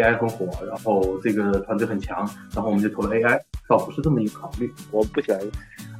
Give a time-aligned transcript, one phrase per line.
[0.00, 2.18] AI 很火，然后这个团队很强，
[2.54, 4.72] 然后我们就投了 AI，倒不是这么一个考虑。
[4.90, 5.40] 我不喜欢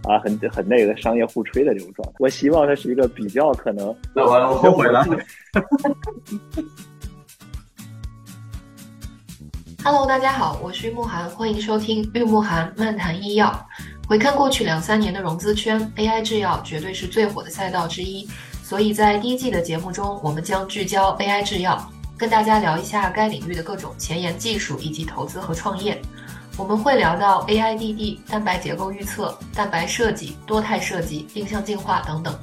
[0.05, 2.15] 啊，很很那个商业互吹的这种状态。
[2.19, 3.95] 我希望它是一个比较可能。
[4.15, 5.05] 那完了，我后悔了。
[9.85, 13.67] Hello，大家好，我是玉慕寒，欢迎收听玉慕寒漫谈医药。
[14.09, 18.29] 回看过去两三年的融资圈，AI 制药绝对是最火的赛道之一。
[18.63, 21.91] 所以在第一季的节目中，我们将聚焦 AI 制药。
[22.19, 26.03] 跟大家聊一下该领域的各种前沿技术以及投资和创业。
[26.57, 32.37] 我们会聊到 AIDD、蛋白结构预测、蛋白设计、多肽设计、定向进化等等。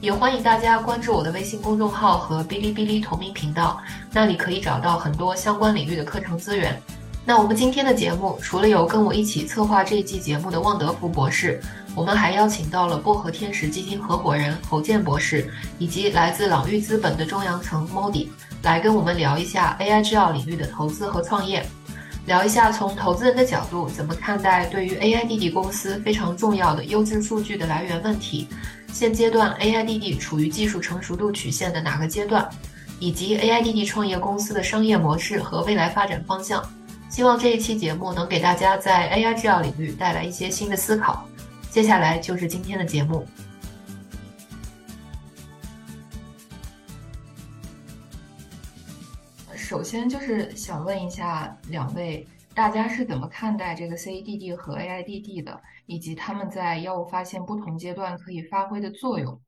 [0.00, 3.78] 也欢迎大家关注我的微信公众号和哔哩哔哩同名频道，
[4.14, 6.80] 那里可以找到很多相关领域的课程资源。
[7.26, 11.60] 那我们今天的节目除了有跟我一起策划这一季节目的旺德福博士，
[11.94, 18.28] 我们还邀请到了薄荷天使基金合伙人侯健博士，以及来自朗玉资本的中阳城 Modi。
[18.62, 21.64] 来跟我们聊一下 AI 制药领域的投资和创业，
[22.26, 28.48] 聊一下从投资人的角度怎么看待对于 AIDD 公司非常重要的优质数据的来源问题，
[28.92, 32.48] 现阶段 AIDD 处于技术成熟度曲线的哪个阶段，
[32.98, 36.62] 以及 AIDD 创业公司的商业模式和未来发展方向。
[37.08, 41.26] 希望这一期节目能给大家在 AI 制药领域带来一些新的思考。
[41.70, 43.26] 接下来就是今天的节目。
[49.68, 59.38] 首先就是想问一下两位，大家是怎么看待这个 CADD 和 AIDD 的，以及他们在药物发现不同阶段可以发挥的作用？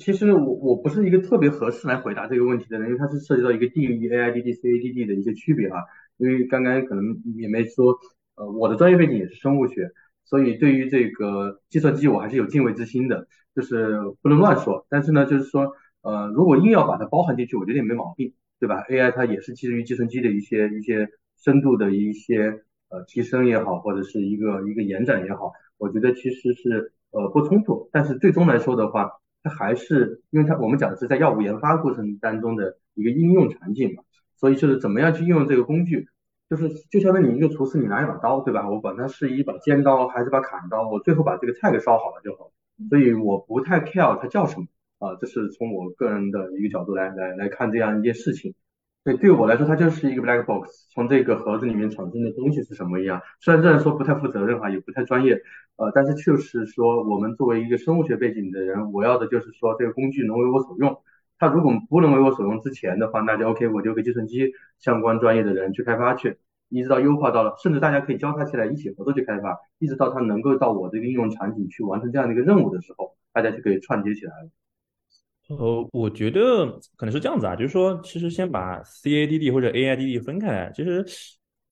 [0.00, 5.76] 其实我我不是一个特别合适来回答这个问题的人，因为它是涉及到一个定义 AIDD、CADD 的一些区别哈。
[6.16, 7.04] 因为刚刚可能
[7.36, 7.96] 也没说，
[8.34, 9.88] 呃，我的专业背景也是生物学，
[10.24, 14.84] 所以对于这个计算机我还是有敬畏之心的，就是不能乱说。
[14.90, 15.70] 但是呢，就是说，
[16.02, 18.34] 呃，如果硬要把它包含进去，我觉得也没毛病。
[18.60, 27.88] 对吧？AI 它也是基于计算机的一些一些深度的一些呃提升也好，或者是一个一个延展也好，我觉得其实是呃不冲突。
[27.90, 29.10] 但是最终来说的话，
[29.42, 34.02] 它还是因为它我们讲的是在药物研发过程当中的一个应用场景嘛，
[34.36, 36.06] 所以就是怎么样去应用这个工具，
[36.50, 38.68] 就是就相当于你一个厨师，你拿一把刀，对吧？
[38.68, 42.52] 我管它是一把尖刀还是把砍刀，我最后把这个菜给烧好了就好。
[42.90, 44.66] 所以我不太 care 它叫什么。
[45.00, 48.54] 啊，这是从我个人的一个角度来来来看这样一件事情。
[49.02, 53.22] 对，对我来说，它就是一个 black box，从这个盒子里面产生的东西是什么一样。
[53.40, 55.40] 虽然这样说不太负责任哈，也不太专业，
[55.76, 60.94] 呃，但是确实说，我们作为一个生物学背景的人，我要的就是说这个工具能为我所用。
[61.38, 66.36] 它如果不能为我所用之前的话，那就 OK，我就给计算机相关专业的人去开发去，
[66.68, 74.50] 一直到优化到了，甚至大家可以交叉起来一起合作去开发，一直到它能够到我这个应用场景去完成这样的一个任务的时候，大家就可以串接起来了。
[75.58, 76.66] 呃，我觉得
[76.96, 81.04] 可能是这样子啊，就是说，其实先把 CADD 或者 AIDD 分开来，其实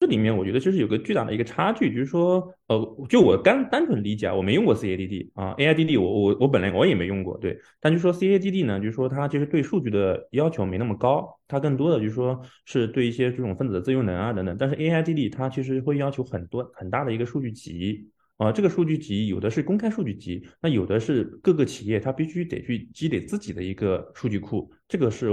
[0.01, 18.09] 这里面我觉得就是有个巨大的一个差距，就是说，呃，就我单单纯理解啊，我没用过 CADD 啊，AIDD 我我我本来我也没用过，对，但就说 CADD 呢，就是说它其实对数据的要求没那么高，它更多的就是说是对一些这种分子的自由能啊等等，但是 AIDD 它其实会要求很多很大的一个数据集。
[18.39, 25.29] 啊，这个数据集有的是公开数据集，那有的是各个企业它必须得去积累自己的一个数据库，这个是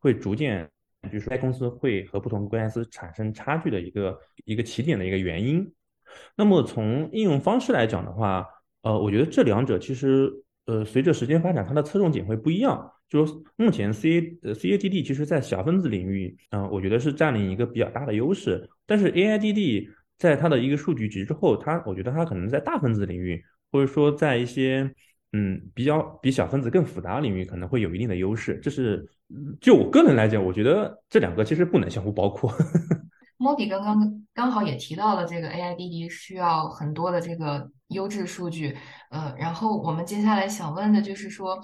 [0.00, 0.68] 会逐渐，
[1.12, 5.72] 就是该公司会和不同公司产生差距的一个一个起点的一个原因。
[6.34, 8.44] 那么从应用方式来讲的话，
[8.82, 10.28] 呃，我觉得这两者其实
[10.66, 12.90] 呃随着时间发展，它的侧重点会不一样。
[13.08, 19.88] 就是目前 C A 呃 C A D D 其实在小分子领域，嗯，我觉得是占领一个比较大的优势，但是 A I D D。
[20.18, 24.92] 在它的一个数据集之后，它我觉得它可能在大分子领域，或者说在一些
[25.32, 28.58] 嗯比较比小分子更复杂领域，可能会有一定的优势。
[28.62, 29.08] 这是
[29.60, 32.52] 就我个人来讲，我觉得这两个其实不能相互包括。
[33.38, 38.76] 莫迪刚刚刚好也提到了这个 AIDD 需要很多的这个优质数据，
[39.10, 41.56] 呃，然后我们接下来想问的就是说。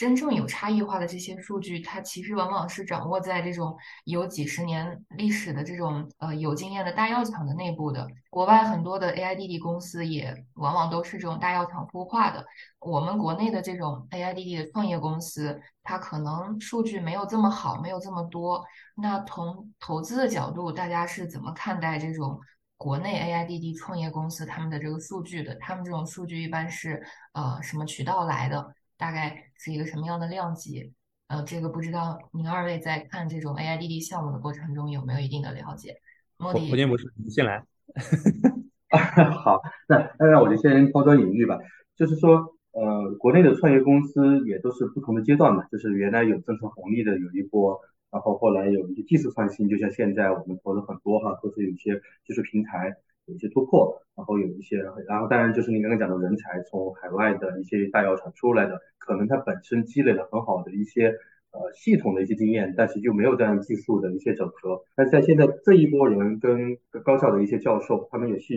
[0.00, 8.08] 真正有差异化的这些数据，它其实往往是掌握在这种有几十年历史的这种呃有经验的大药厂的内部的。
[8.30, 12.42] 国外很多的 AIDD 公司也往往都是这种大药厂孵化的。
[12.78, 18.64] 我们国内的这种 AIDD 的创业公司，它可能数据没有这么好，没有这么多。
[18.94, 22.40] 那从投资的角度，大家是怎么看待这种
[22.78, 25.54] 国内 AIDD 创业公司他们的这个数据的？
[25.56, 28.74] 他们这种数据一般是呃什么渠道来的？
[29.00, 30.92] 大概是一个什么样的量级？
[31.28, 35.96] 呃，这个不知道您二位在看这种 AIDD 项目的过程中有没有一定的了解？
[36.36, 37.64] 莫迪，火箭博士，你先来。
[39.42, 41.56] 好，那那我就先抛砖引玉吧。
[41.96, 45.64] 就是说，呃，国内的创业公司也都是不同的阶段嘛。
[45.72, 47.80] 就是原来有政策红利的有一波，
[48.10, 52.96] 然后后来有一些技术创新，就像现在我们投的很多哈，都是有一些技术平台
[53.30, 61.14] 有一些突破，然后有一些，然后当然就是你刚刚讲的人才，从海外的一些大药厂出来的，可能它本身积累了很好的一些。
[61.52, 64.84] 呃，系统的一些经验，但是就没有这样技术的一些整合。
[64.96, 68.54] 那在现在这一波人跟高校的一些教授，他们也是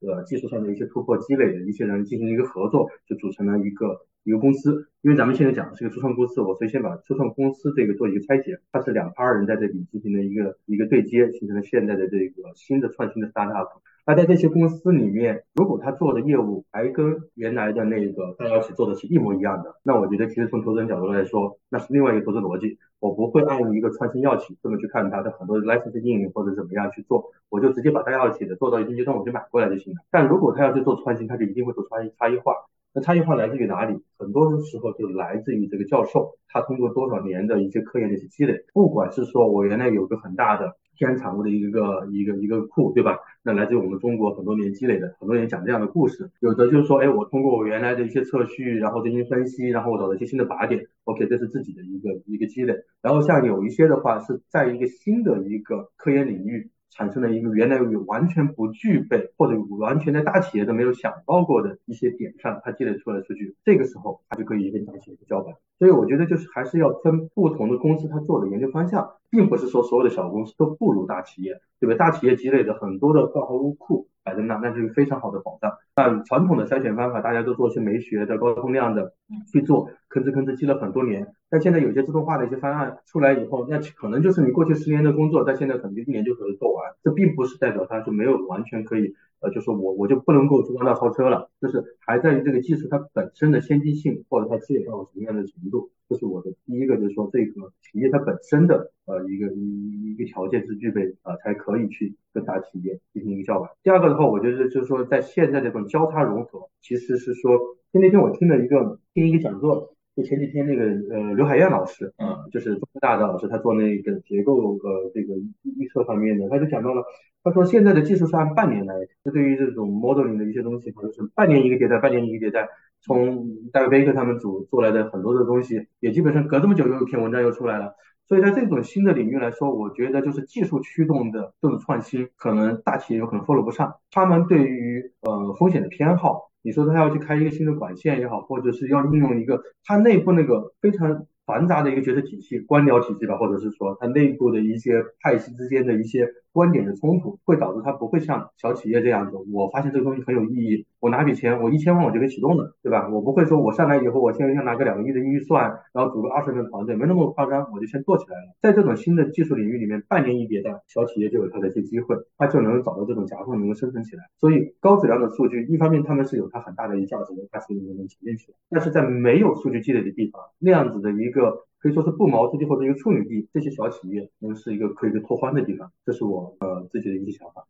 [0.00, 4.88] 呃技术上的一些突破积累的一些人进行一个合作，就组成了一个一个公司。
[5.02, 13.68] 因为咱们现在讲的是一个初创公司，我所以先把初创公司这个做一个拆解，它是两派人在这里进行了一个一个对接，形成了现在的这个新的创新的 startup。
[14.04, 22.78] 那在这些公司里面，如果他做的业务还跟原来的那个大药企做的是一模一样的，那我觉得其实从投资人角度来说，那是另外一个投资逻辑。
[22.98, 30.00] 我不会按一个创新药企这么去看它的很多 licensing 或者怎么样去做，我就直接把大药企的做到一定阶段我就买过来就行了。
[30.10, 32.54] 但如果他要去做创新，他就一定会做差异差异化。
[32.94, 34.02] 那差异化来自于哪里？
[34.18, 40.76] 很多时候就来自于这个教授，他通过多少年的一些科研的一些积累，不管是说我原来有个很大的。
[40.96, 43.18] 天然产物的一个一个一个库，对吧？
[43.42, 46.30] 那来自于我们中国很多年积累的，很多年讲这样的故事。
[46.40, 52.76] 有的就是说，哎，我通过我原来的一些测序，然后进行分析，然后我找到一些新的靶点，OK，这是自己的一个一个积累。
[53.00, 56.70] 然后像有一些的话，是在一个新的一个科研领域。
[56.94, 65.54] 产生了一个原来完全不具备或者完全在大企业都没有想到过的一些点上，它积累出来的数据，这个时候它就可以跟大企业交板。
[65.82, 71.96] 所以我觉得就是还是要分不同的公司它做的研究方向，并不是说所有的小公司都不如大企业，对吧？
[71.96, 74.06] 大企业积累的很多的化合物库。
[74.22, 75.72] 摆在那，那就是非常好的保障。
[75.96, 79.14] 那传统的筛选方法，大家都做些没学的、高通量的
[79.50, 81.26] 去做，吭哧吭哧积了很多年。
[81.50, 86.92] 但现在有些自动化的一些方案出来以后，那可能就是你过去十年的工作，在现在可能一年就可以做完。
[87.02, 89.16] 这并不是代表它就没有完全可以。
[89.42, 103.68] 呃，就是我我就不能够主张到超车了，就是还在于这个技术它本身的先进性，或者它积累到什么样的程度，这是我的第一个，就是说这个企业它本身的呃一个一一个条件是具备啊，才可以去跟大企业进行一个叫板。
[103.82, 107.58] 第二个的话，我觉得就是说在现在这种交叉融合，其实是说，
[107.92, 109.92] 就那天我听了一个听一个讲座。
[110.14, 115.32] 就前几天那个呃刘海燕老师，嗯，就是中科大的老师，他做那个结构呃这个
[115.78, 117.02] 预测方面的，他就讲到了，
[117.44, 118.94] 他说现在的技术是按半年来，
[119.24, 122.68] 这对于这种 modeling 的一些东西，可能是半年一个迭代，半年一个迭代。
[123.00, 127.94] 从戴维贝克他们组做来的很多的东西，也基本上隔这么久又一篇文章又出来了。
[128.28, 136.50] 所以在这种新的领域来说，我觉得就是技术驱动的这种创新，可能大企业有可能 follow 不上，他们对于呃风险的偏好。
[136.62, 141.26] 你说他要去开一个新的管线也好，或者是要应用一个它内部那个非常。
[141.44, 149.36] 繁杂的一个决策体系、官僚体系吧，或者是说它内部的一些派系之间的一些观点的冲突，会导致它不会像小企业这样子。
[149.52, 153.08] 我发现这个东西很有意义，我拿笔钱，我一千万我就可以启动了，对吧？
[153.08, 158.54] 我不会说我上来以后，我先先拿个两个亿的预算，然后组个二十人团队，没那么夸张，我就先做起来了。
[158.60, 164.24] 在这种新的技术领域里面，半年一迭代，小企业就有它的一些机会，它就能找到这种夹缝，能够生存起来。
[164.38, 171.64] 所以高质量的数据，一方面他们是有它很大的一个价值的，它是能能沉进去，但是在没有数据积累的地方，那样子的一个。
[171.82, 177.66] 可以说是不毛之地或者一个处女地，这些小企业能是一个可以去拓宽的地方，这是我呃自己的一些想法。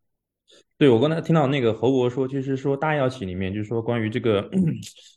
[0.76, 4.50] 对我刚才听到那个侯博说，就是说大药企里面，就是说关于这个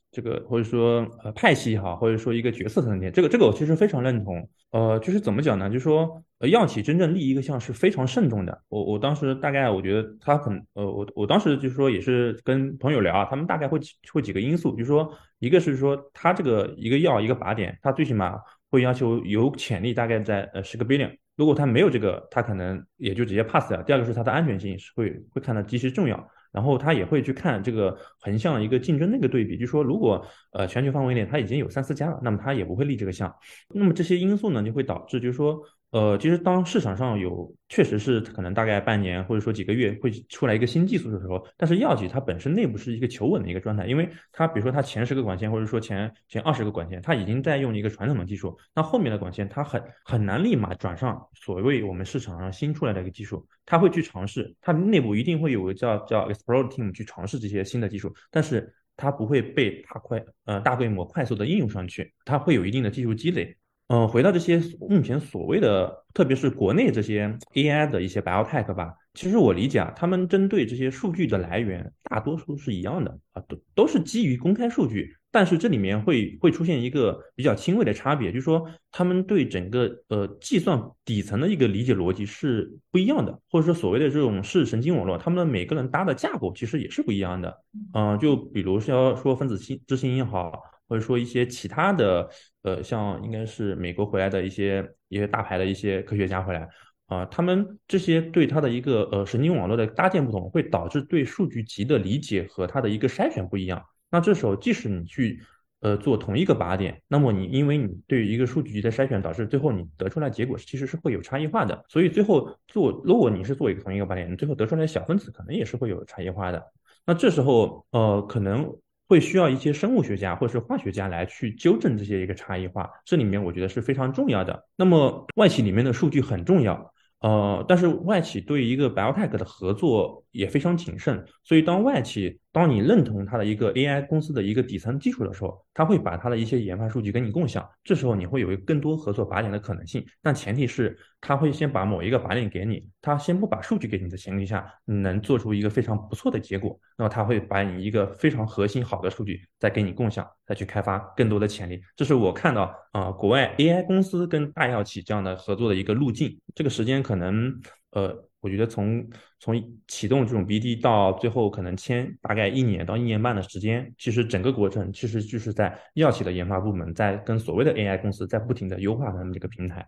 [0.09, 4.47] 这个或者说呃派系也好，或者说一个角色层面，这个这个我其实非常认同。
[4.71, 5.67] 呃，就是怎么讲呢？
[5.69, 8.61] 就是说呃药企真正立一个项是非常慎重的。
[8.69, 13.77] 我我当时大概我觉得他很呃我我当时就是说也是跟朋友聊啊，他们大概会
[14.13, 18.39] 会几个因素，就是说一个是说他这个一个药一个靶点，他最起码。
[18.75, 21.11] 会要求有潜力，大概在呃十个 billion。
[21.35, 23.81] 如果它没有这个，它可能也就直接 pass 掉。
[23.81, 26.29] 第二个是它的安全性是会会看到极其重要。
[26.51, 33.33] 然后他也会去看这个横向一个竞争的一个对比，就说如果呃全球范围内它已经有三四家了，那么它也不会立这个项。
[33.73, 35.59] 那么这些因素呢，就会导致就是说。
[35.95, 63.55] 呃，其实当市场上有确实是可能大概半年或者说几个月会出来一个新技术的时候，但是药企它本身内部是一个求稳的一个状态，因为它比如说它前十个管线或者说前前二十个管线，它已经在用一个传统的技术，那后面的管线它很很难立马转上所谓我们市场上新出来的一个技术，它会去尝试，它内部一定会有个叫叫 explore team 去尝试这些新的技术，但是它不会被大快呃大规模快速的应用上去，它会有一定的技术积累。
[63.87, 87.55] 嗯，回到这些目前所谓的，特别是国内这些 AI 的一些 biotech 吧，其实我理解啊，他们针对这些数据的来源，大多数是一样的啊，都都是基于公开数据，但是这里面会会出现一个比较轻微的差别，就是说他们对整个呃计算底层的一个理解逻辑是不一样的，或者说所谓的这种是神经网络，他们每个人搭的架构其实也是不一样的，
[87.93, 90.59] 嗯，就比如说说分子星之星也好。
[90.87, 92.29] 或者说一些其他的
[92.65, 96.67] 呃，像应该是美国回来的一些一些大牌的一些科学家回来
[97.05, 103.79] 啊，他们这些对它的一个呃神经网络的搭建不同，会导致对数据集的理解和它的一个筛选不一样。
[104.09, 105.39] 那这时候，即使你去
[105.81, 111.85] 呃做同一个靶点，那么你因为你对于一个数据集的筛选，导致最后你得出来结果其实是会有差异化的。
[111.87, 116.63] 所以最后做，如果你是做一个同一个靶点，你最后得出来的小分子可能也是会有差异化的。
[117.05, 118.67] 那这时候呃可能
[119.07, 124.65] 会需要一些生物学家或者是化学家来去纠正这些一个差异化，这里面我觉得是非常重要的。
[124.75, 126.93] 那么外企里面的数据很重要。
[127.21, 140.05] 呃，但是外企对于一个 biotech 的合作也非常谨慎，所以当外企当你认同它的一个 AI 公司的一个底层基础的时候，他会把他的一些研发数据跟你共享，这时候你会有一个更多合作靶点的可能性。
[140.21, 151.81] 但前提是他会先把某一个靶点给你，他先不把数据给你的前提下，你能做出一个非常不错的结果，那么他会把你一个非常核心好的数据再给你共享，再去开发更多的潜力。
[151.95, 157.53] 这是我看到啊，国外 AI 公司跟大药企这样的合作的一个路径，这个时间可能
[157.95, 158.29] 呃。
[158.41, 159.03] 我觉得从
[159.39, 169.83] 从启动这种 BD 到最后可能签大概一年到一年半的时间，其实整个过程其实就是在药企的研发部门在跟所谓的 AI 公司在不停的优化他们这个平台。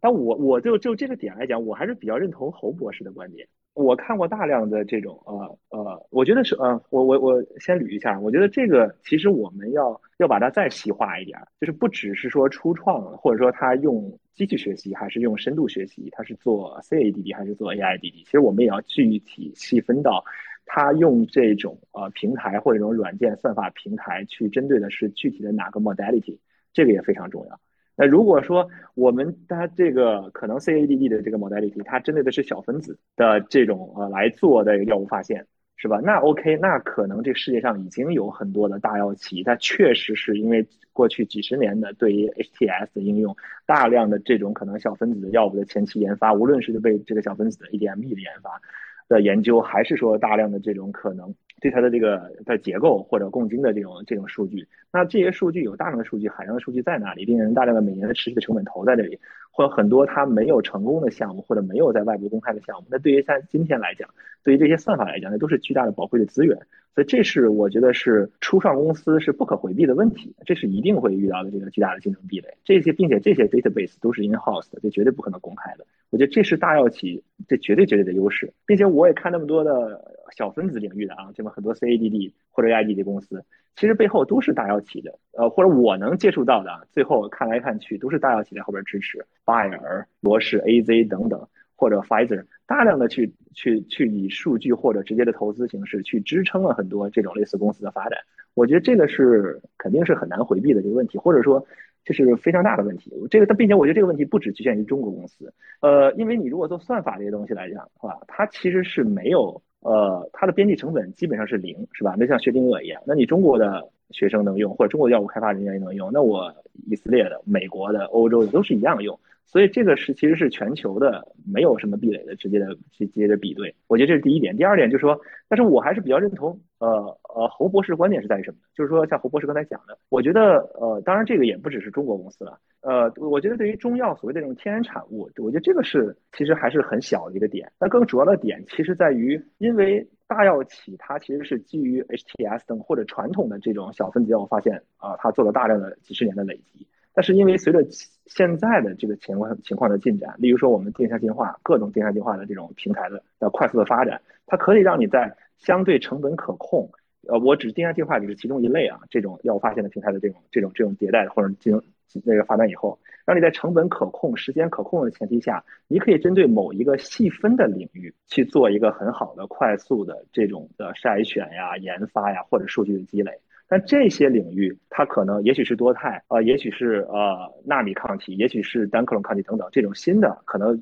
[0.00, 3.46] 但我我就就这个点来讲，我还是比较认同侯博士的观点。
[3.74, 20.22] 我看过大量的这种呃呃，我觉得是呃，我我我先捋一下，我觉得这个其实我们要要把它再细化一点，就是不只是说初创，或者说他用机器学习还是用深度学习，他是做 CADD 还是做 AIDD，其实我们也要具体细分到
[20.66, 26.36] 他用这种呃平台或者这种软件算法平台去针对的是具体的哪个 modality，
[26.74, 27.58] 这个也非常重要。
[27.96, 35.46] 那如果说我们它这个可能 CADD 的这个 modality，它针对的是小分子的这种呃来做的药物发现，
[35.76, 36.00] 是吧？
[36.02, 43.34] 那 OK，那可能这世界上已经有很多的大药企，它确实是因为过去几十年的对于 HTS 的应用，
[43.66, 48.60] 大量的这种可能小分子的药物的前期研发，无论是对这个小分子的 ADME 的研发
[49.08, 51.34] 的研究，还是说大量的这种可能。
[51.62, 57.24] 对它的这个的结构或者共晶的这种这种数据，那这些数据有大量的数据，海量的数据在哪里？
[57.24, 59.18] 并且大量的每年的持续的成本投在这里，
[59.52, 64.10] 或者很多它没有成功的项目，或者没有在外部公开的项目，那对于像今天来讲，
[64.42, 66.58] 对于这些算法来讲，那都是巨大的宝贵的资源。
[66.94, 72.48] 所以这是我觉得是初创公司是不可回避的问题，这是一定会遇到的这个巨大的竞争壁垒。
[72.64, 75.86] 这些并且这些 database 都是 in house 的，这绝对不可能公开的。
[76.10, 83.42] 我觉得这是大药企这绝对绝对的优势，并且我也看那么多的小分子领域的啊，这么很多 CADD 或者 I D D 公司，
[83.74, 91.48] 其实背后都是大药企的，呃，或者我能接触到的，最后看来看去都是大药企在后边支持，拜耳、罗氏、AZ 等等。
[91.82, 98.20] 或者 Pfizer 大量的去去去以数据或者直接的投资形式去支撑了很多这种类似公司的发展，
[98.54, 101.66] 我觉得这个是肯定是很难回避的这个问题，或者说
[102.04, 103.10] 这是非常大的问题。
[103.28, 112.14] 这个，但并且我觉得这个问题不只局限于中国公司，呃，因为你如果做算法这些东西来讲的话，它其实是没有呃它的边际成本基本上是零，是吧？
[112.16, 116.54] 那像薛定谔一样，那你中国的学生能用，或者中国的药物开发人员也能用，那我
[116.86, 119.18] 以色列的、美国的、欧洲的都是一样用。
[119.44, 123.74] 所以这个是其实是全球的，没有什么壁垒的直接的直接的比对。
[123.86, 124.56] 我觉得这是第一点。
[124.56, 126.88] 第二点就是说，但是我还是比较认同，呃
[127.34, 128.56] 呃，侯博士的观点是在于什么？
[128.74, 137.70] 就是说，像侯博士刚才讲的，我觉得，呃，当然这个也不只是中国公司了，呃，我觉得对于中药所谓的这种天然产物，我觉得这个是其实还是很小的一个点。
[137.78, 146.86] 那更主要的点其实在于，因为大药企它其实是基于 HTS 等或者传统的这种小分子药物发现啊，它做了大量的几十年的累积。
[147.14, 147.84] 但是因为随着
[148.26, 156.90] 现在的这个情况情况的进展，例如说我们定向进化各种定向进化的这种平台的的快速的发展，它可以让你在相对成本可控，
[157.28, 173.40] 呃，我只定向进化只是其中一类啊，这种药物发现的平台的这种这种这种迭代或者进行那个发展以后，让你在成本可控、时间可控的前提下，你可以针对某一个细分的领域去做一个很好的快速的这种的筛选呀、研发呀或者数据的积累。
[173.72, 180.78] 但这些领域，它可能也许是多肽啊，也许是呃纳米抗体，也许是单克隆抗体等等这种新的可能，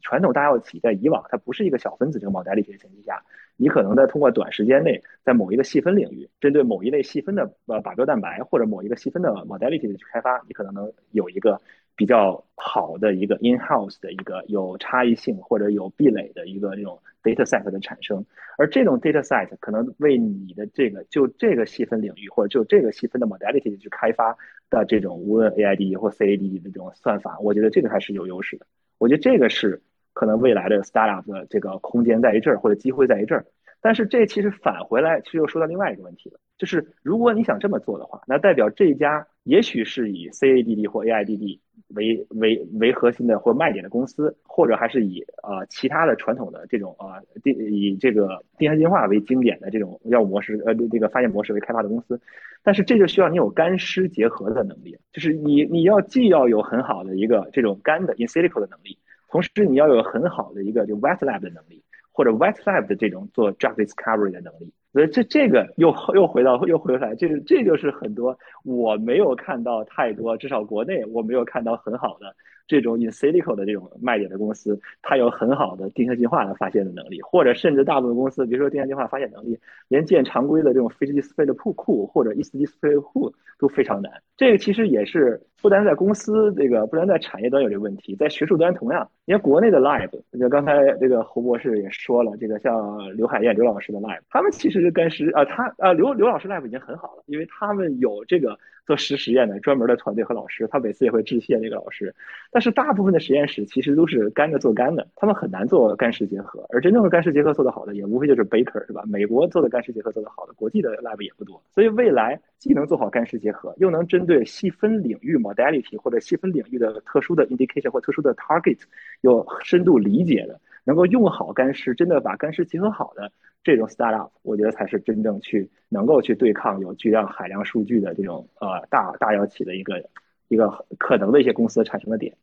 [0.00, 3.22] 传统大药企在以往它不是一个小分子这个 modality 的前提下，
[3.56, 11.60] 你可能在通过短时间内，在某一个细分领域，针对某一类细分的呃靶标蛋白或者某一个细分的 modality 的去开发，你可能能有一个
[11.96, 16.98] 比较好的一个 in house 的一个有差异性或者有壁垒的一个这种。
[17.24, 18.22] data set 的产生，
[18.58, 24.36] 而这种 data set 可能为你的这个就这个细分领域或者就这个细分的 modality 去开发
[24.68, 28.66] 的这种无论 AID 或 CAD 的这种算法，我觉得这个还是有优势的。
[28.98, 29.80] 我觉得这个是
[30.12, 33.46] 可能未来的 startup 的这个空间在于这儿，或者机会在于这儿。
[33.80, 52.20] 但是这其实返回来，其实又说到另外一个问题了，就是如果你想这么做的话，那代表这家也许是以 CADD 或 AIDD 为为为核心的或卖点的公司，或者还是以呃其他的传统的这种呃定以这个定向进化为经典的这种药物模式呃这个发现模式为开发的公司，
[52.62, 58.98] 但是这就需要你有干湿结合的能力，就是你你要既要有很好的一个这种干的 in silico 的能力，
[59.28, 64.73] 同时你要有很好的一个就 wet lab 的能力，或者 wet lab 的这种做 drug discovery 的能力。
[64.94, 72.34] 所以这这个又又回到又回来，这这就是很多我没有看到太多，至少国内我没有看到很好的
[72.66, 84.10] 这种 in silico 的这种卖点的公司，它有很好的定向进化的发现的能力，或者甚至大部分公司，比如说定向进化发现能力，连建常规的这种 f i s display 的库库或者 east display 库都非常难。
[84.36, 89.08] 这个其实也是不单在公司这个，不单在产业端有这个问题，在学术端同样。
[89.26, 102.14] 你看国内的 lab，就刚才这个侯博士也说了，这个像刘海燕刘老师的 lab，他们其实干实啊，他啊刘刘老师 lab 已经很好了，因为他们有这个做实实验的专门的团队和老师，他每次也会致谢那个老师。
[102.50, 109.02] 但是大部分的实验室其实都是干的做干的，他们很难做干湿结合，而真正的干湿结合做得好的，也无非就是 Baker 是吧？
[109.06, 111.62] 美国做的干湿结合做得好的，国际的 lab 也不多。
[111.70, 118.78] 所以未来既能做好干湿结合，又能针对细分领域 modality 或者细分领域的特殊的 indication 或特殊的 target。
[119.22, 123.30] 有深度理解的，能够用好干湿，真的把干湿结合好的
[123.62, 130.02] 这种 startup，我觉得才是真正去能够去对抗有巨量海量数据的这种呃大大药企的一个
[130.48, 132.36] 一个可能的一些公司产生的点。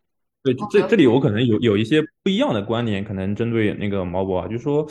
[0.44, 4.88] 对，这这里我可能有有一些不一样的观点，可能针对那个毛博啊，就是说，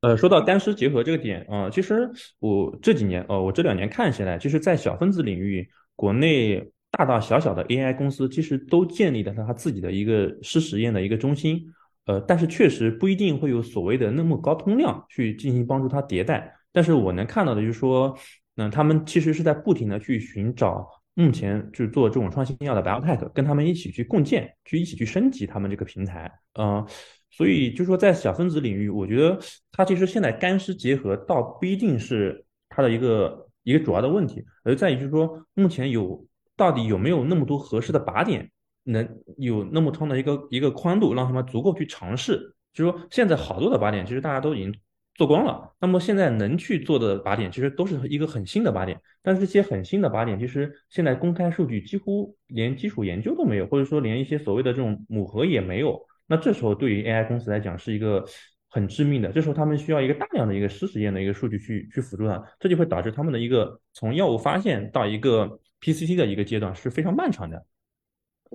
[0.00, 6.70] 呃，说到干湿结合这个点啊，其实我这几年呃，我这两年看起来，其实，在小分子领域，国内。
[6.96, 11.60] 大大小小的 AI 公司其实都建立了它自己的一个湿实验的一个中心，
[12.06, 16.54] 呃，但是确实不一定会有所谓的那么高通量去进行帮助它迭代。
[16.72, 18.16] 但是我能看到的就是说，
[18.54, 26.30] 那他们其实是在不停的去寻找目前就是做这种创新药的 biotech，跟他们一起去共建，去一起去升级他们这个平台。
[26.58, 26.86] 嗯，
[27.30, 29.38] 所以就是说在小分子领域，我觉得
[29.72, 36.26] 它其实现在干湿结合倒不一定是它的一个一个主要的问题，而在于就是说目前有。
[36.56, 38.48] 到底有没有那么多合适的靶点，
[38.84, 42.54] 能有那么长的一个一个宽度，让他们足够去尝试？
[42.72, 44.74] 就是说，现在好多的靶点，其实大家都已经
[45.14, 45.72] 做光了。
[45.80, 49.00] 那么现在能去做的靶点，其实都是一个很新的靶点。
[49.22, 56.00] 但是这些很新的靶点，其实现在公开数据几乎连基础研究都没有，或者说连一些所谓的这种母核也没有。
[56.26, 58.24] 那这时候对于 AI 公司来讲是一个
[58.68, 59.32] 很致命的。
[59.32, 65.58] 这时候他们需要一个大量的一个实实验的一个数据去去辅助它，这就会导致他们的一个从药物发现到一个。
[65.80, 67.62] PCT 的一个阶段是非常漫长的。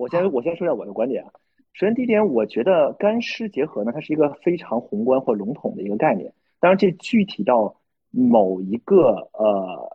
[0.00, 1.30] 我先我先说一下我的观点啊。
[1.74, 6.32] 首先第一点，我觉得干湿结合呢，它是一个非常宏观或笼统的一个概念。
[6.58, 7.76] 当然，这具体到
[8.10, 9.86] 某一个呃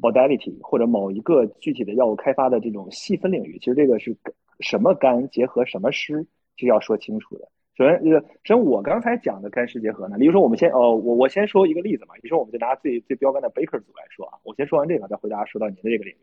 [0.00, 4.16] modality 或者某一个具体的药物开发的这种细分领域，其实这个是
[4.58, 7.48] 什么干结合什么湿，是要说清楚的。
[7.76, 12.14] 首先，这个首先我刚才讲的干湿结合呢，比如说我们先呃，我我先说一个例子嘛。
[12.20, 16.18] 比如说，我们就拿最最标杆的 Baker 组来说啊，我先说完这个，再回答说到您的这个领域。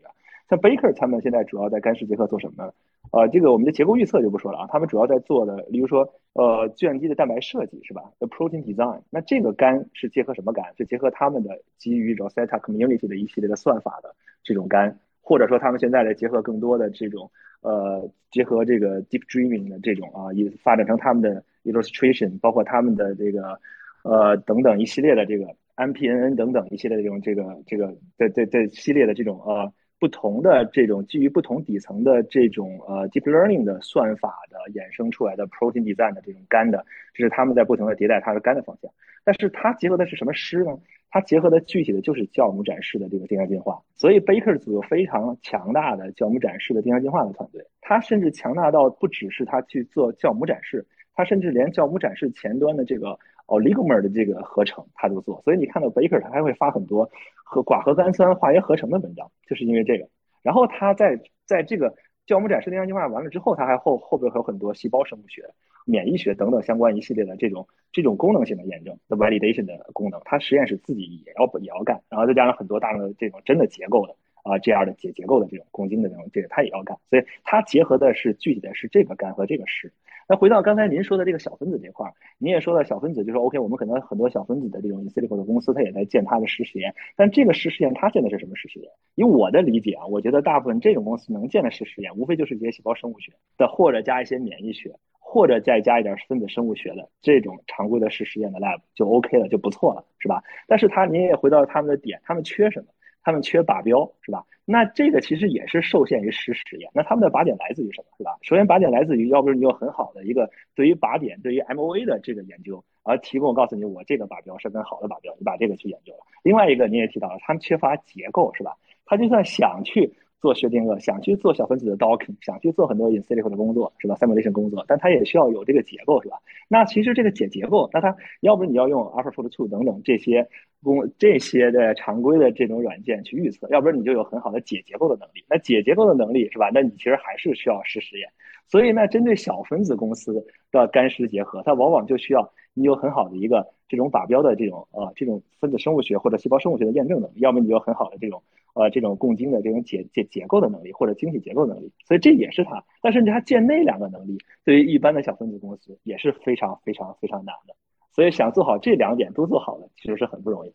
[0.50, 2.72] 像 Baker 他们现在主要在干湿结合做什么呢？
[3.12, 4.66] 呃，这个我们的结构预测就不说了啊。
[4.68, 9.02] 他们主要在做的，比如说呃，计算机的蛋白设计是吧？The protein design。
[9.10, 10.64] 那这个干是结合什么干？
[10.76, 17.30] 是结合他们的基于 Rosetta Community 的一系列的算法的这种干，或者说他们现在在结合更多的这种
[17.62, 23.56] 呃，结合这个 Deep Dreaming 的这种啊，也发展成他们的 Illustration，包括他们的这个
[24.02, 29.72] 呃等等一系列的这个 MPNN 等等一系列的这种这个这个这这这系列的这种呃。
[30.00, 36.84] 不同的这种基于不同底层的这种呃 deep learning 的算法的衍生出来的 protein design 的这种干的，
[37.14, 38.90] 这是他们在不同的迭代它的干的方向。
[39.22, 40.78] 但是它结合的是什么湿呢？
[41.10, 43.82] 它结合的具体的就是酵母展示的这个定向进化。
[43.94, 50.86] 所以 Baker 组有非常强大的酵母展示的定向进化的团队，它甚至强大到不只是它去做酵母展示，
[51.20, 53.18] 它甚至连酵母展示前端的这个。
[53.50, 60.08] oligomer 的这个合成，他都做，所以你看到 Baker 他还会发很多和寡核苷酸化学合成的文章，就是因为这个。
[60.40, 61.92] 然后他在在这个
[62.28, 65.42] 酵母展示定向进化完了之后，他还后后边还有很多细胞生物学、
[65.84, 79.92] 免疫学等等相关一系列的这种这种功能性的验证的 validation 的功能，他实验室自己也要也要干，然后再加上很多大量的这种真的结构的啊这样的结结构的这种公斤的这种这个他也要干，所以他结合的是具体的是这个干和这个湿。
[80.28, 86.94] 那回到刚才您说的这个小分子这块儿，您也说到小分子，就说 OK，我们可能很多小分子的这种 in silico 的公司，它也在建它的实实验。
[87.16, 88.88] 但这个实实验它建的是什么实实验？
[89.16, 100.44] 以我的理解啊，我觉得大部分这种公司能建的实实验，无非就是一些细胞生物学的，或者加一些免疫学，或者再加一点分子生物学的这种常规的实实验的 lab 就 OK 了，就不错了，是吧？
[100.68, 102.86] 但是它您也回到他们的点，他们缺什么？
[103.22, 104.44] 他们缺靶标，是吧？
[104.64, 106.90] 那这个其实也是受限于实实验。
[106.94, 108.38] 那他们的靶点来自于什么，是吧？
[108.42, 116.20] 首先，靶点来自于要不是你有很好的一个对于靶点、对于 MOA 的这个研究，而提供告诉你我这个靶标是很好的靶标，你把这个去研究了。
[116.42, 118.76] 另外一个你也提到了，他们缺乏结构，是吧？
[119.04, 120.14] 他就算想去。
[120.40, 126.38] 做薛定谔，想去做小分子的 docking，想去做很多 in silico 的工作，是吧？simulation 工作，但它也需要有这个结构，是吧？
[126.66, 130.48] 那其实这个解结构，那它要不你要用 AlphaFold Two 等等这些
[130.82, 135.44] 工这些的常规的这种软件去预测，要不然你就有很好的解结构的能力。
[135.48, 136.70] 那解结构的能力是吧？
[136.72, 138.26] 那你其实还是需要实实验。
[138.66, 148.42] 所以呢，针对小分子公司的干湿结合，它往往就需要你有很好的一个这种靶标的这种呃这种分子生物学或者细胞生物学的验证能力，要么你有很好的这种。
[148.74, 152.84] 呃，这种共晶的这种解解结构的能力，或者晶体结构能力，所以这也是它。
[153.02, 157.74] 但是你它建那两个能力，对于一般的小分子公司也是非常非常非常难的。
[158.12, 160.72] 所以想做好这两点都做好了，其实是很不容易。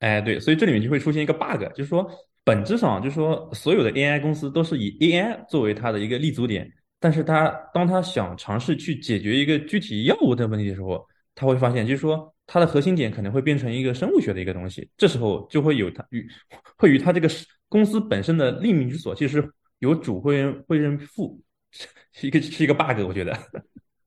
[0.00, 2.08] 哎，对，所以这里面就会出现一个 bug，就是说
[2.44, 11.04] 本质上就是说所有的 AI 公司都是以 AI 作为它的一个立足点，但是它当它想尝试去解决一个具体药物的问题的时候，
[11.38, 12.34] 他会发现就是说。
[12.50, 16.26] 它的核心点可能会变成一个生物学的一个东西，这时候就会有它与
[16.78, 17.28] 会与它这个
[17.68, 19.46] 公司本身的利民之所，其实
[19.80, 21.38] 有主会认会认负，
[21.70, 23.36] 是一个是一个 bug，我觉得。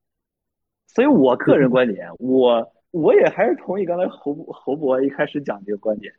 [0.90, 6.12] 所以我个人观点，我我也还是同意刚才侯侯博一开始讲这个观点。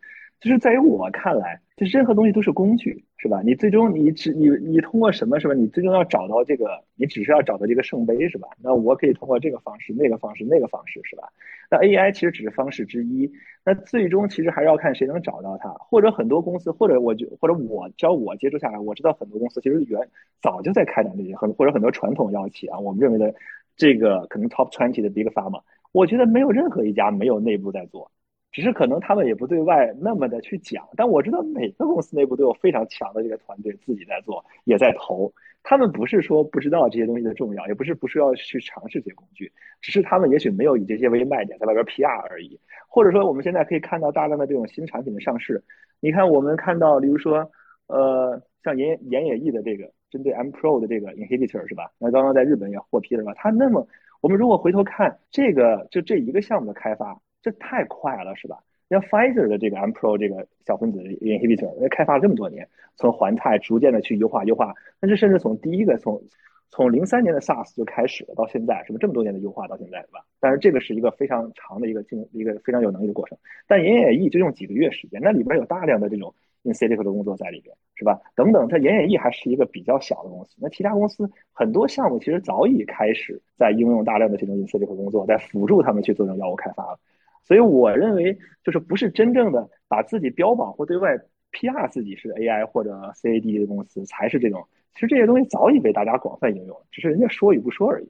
[0.42, 3.40] 就是在于我看来，就是任何东西都是工具，是吧？
[3.44, 5.54] 你最终你只你你通过什么，是吧？
[5.54, 8.48] 你最终要找到这个，你只是要找到这个圣杯，是吧？
[8.60, 11.28] 那我可以通过这个方式、那个方式、那个方式，是吧？
[11.70, 13.30] 那 AI 其实只是方式之一，
[13.64, 20.00] 那最终其实还是要看谁能找到它，或者很多公司，或者我就或者我只要我接触下来，我知道很多公司其实原
[20.42, 23.32] 早就在开展这些，很或者很多传统药企啊，我们认为的
[23.76, 28.10] 这个可能 top twenty 的 big pharma，我觉得没有任何一家没有内部在做。
[28.52, 35.32] 只是可能他们也不对外那么的去讲，但我知道每个公司内部都有非常强的这个团队自己在做，也在投。
[35.64, 42.58] 他们不是说不知道这些东西的重要，也不是不需要去尝试这些工具，只是他们也许没有以这些为卖点在外边 PR 而已。
[42.88, 45.62] 或者说，我们现在可以看到大量的这种新产品的上市。
[46.00, 47.50] 你看，我们看到，比如说，
[47.86, 51.90] 呃，像岩岩野 E 的这个针对 M Pro 的这个 inhibitor 是吧？
[51.96, 53.32] 那刚刚在日本也获批了吧？
[53.36, 53.86] 它那么，
[54.20, 57.18] 我们如果回头看这个，就这一个项目的开发。
[57.42, 58.58] 这太快了，是吧？
[58.88, 66.22] 像 Pfizer 的这个 Mpro 这个小分子 inhibitor，那开发了这么多年，从环态逐渐的去优化优化，但是甚至从第一个从
[66.70, 70.20] 从零三年的 SARS 就开始了，到现在，什么这么多年的优化到现在，是吧？
[70.40, 73.38] 但是这个是一个非常长的一个进一个非常有能力的过程。
[73.66, 78.20] 但岩野 E 就用几个月时间，那里边有大量的这种 in silico 的工作在里边，是吧？
[78.34, 86.98] 等等，它岩野 E 还是一个比较小的公司，那其他公司很多项目其实早已开始在应用大量的这种 in silico 工作，在辅助他们去做这种药物开发了。
[87.44, 91.18] 所以我认为，就是不是真正的把自己标榜或对外
[91.52, 94.66] PR 自己是 AI 或者 CAD 的公司才是这种。
[94.94, 98.08] 其实这些东西早已被大家广泛应用，只是人家说与不说而已。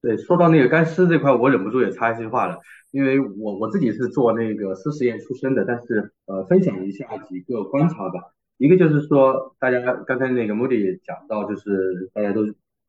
[0.00, 8.34] 对，说到那个干湿这块，我忍不住也插一句话了，因为我我自己是做那个湿实验出身的，但是呃，分享一下几个观察吧。
[8.58, 12.42] 一个就是说，大家刚才那个 Moody 讲到，就是大家都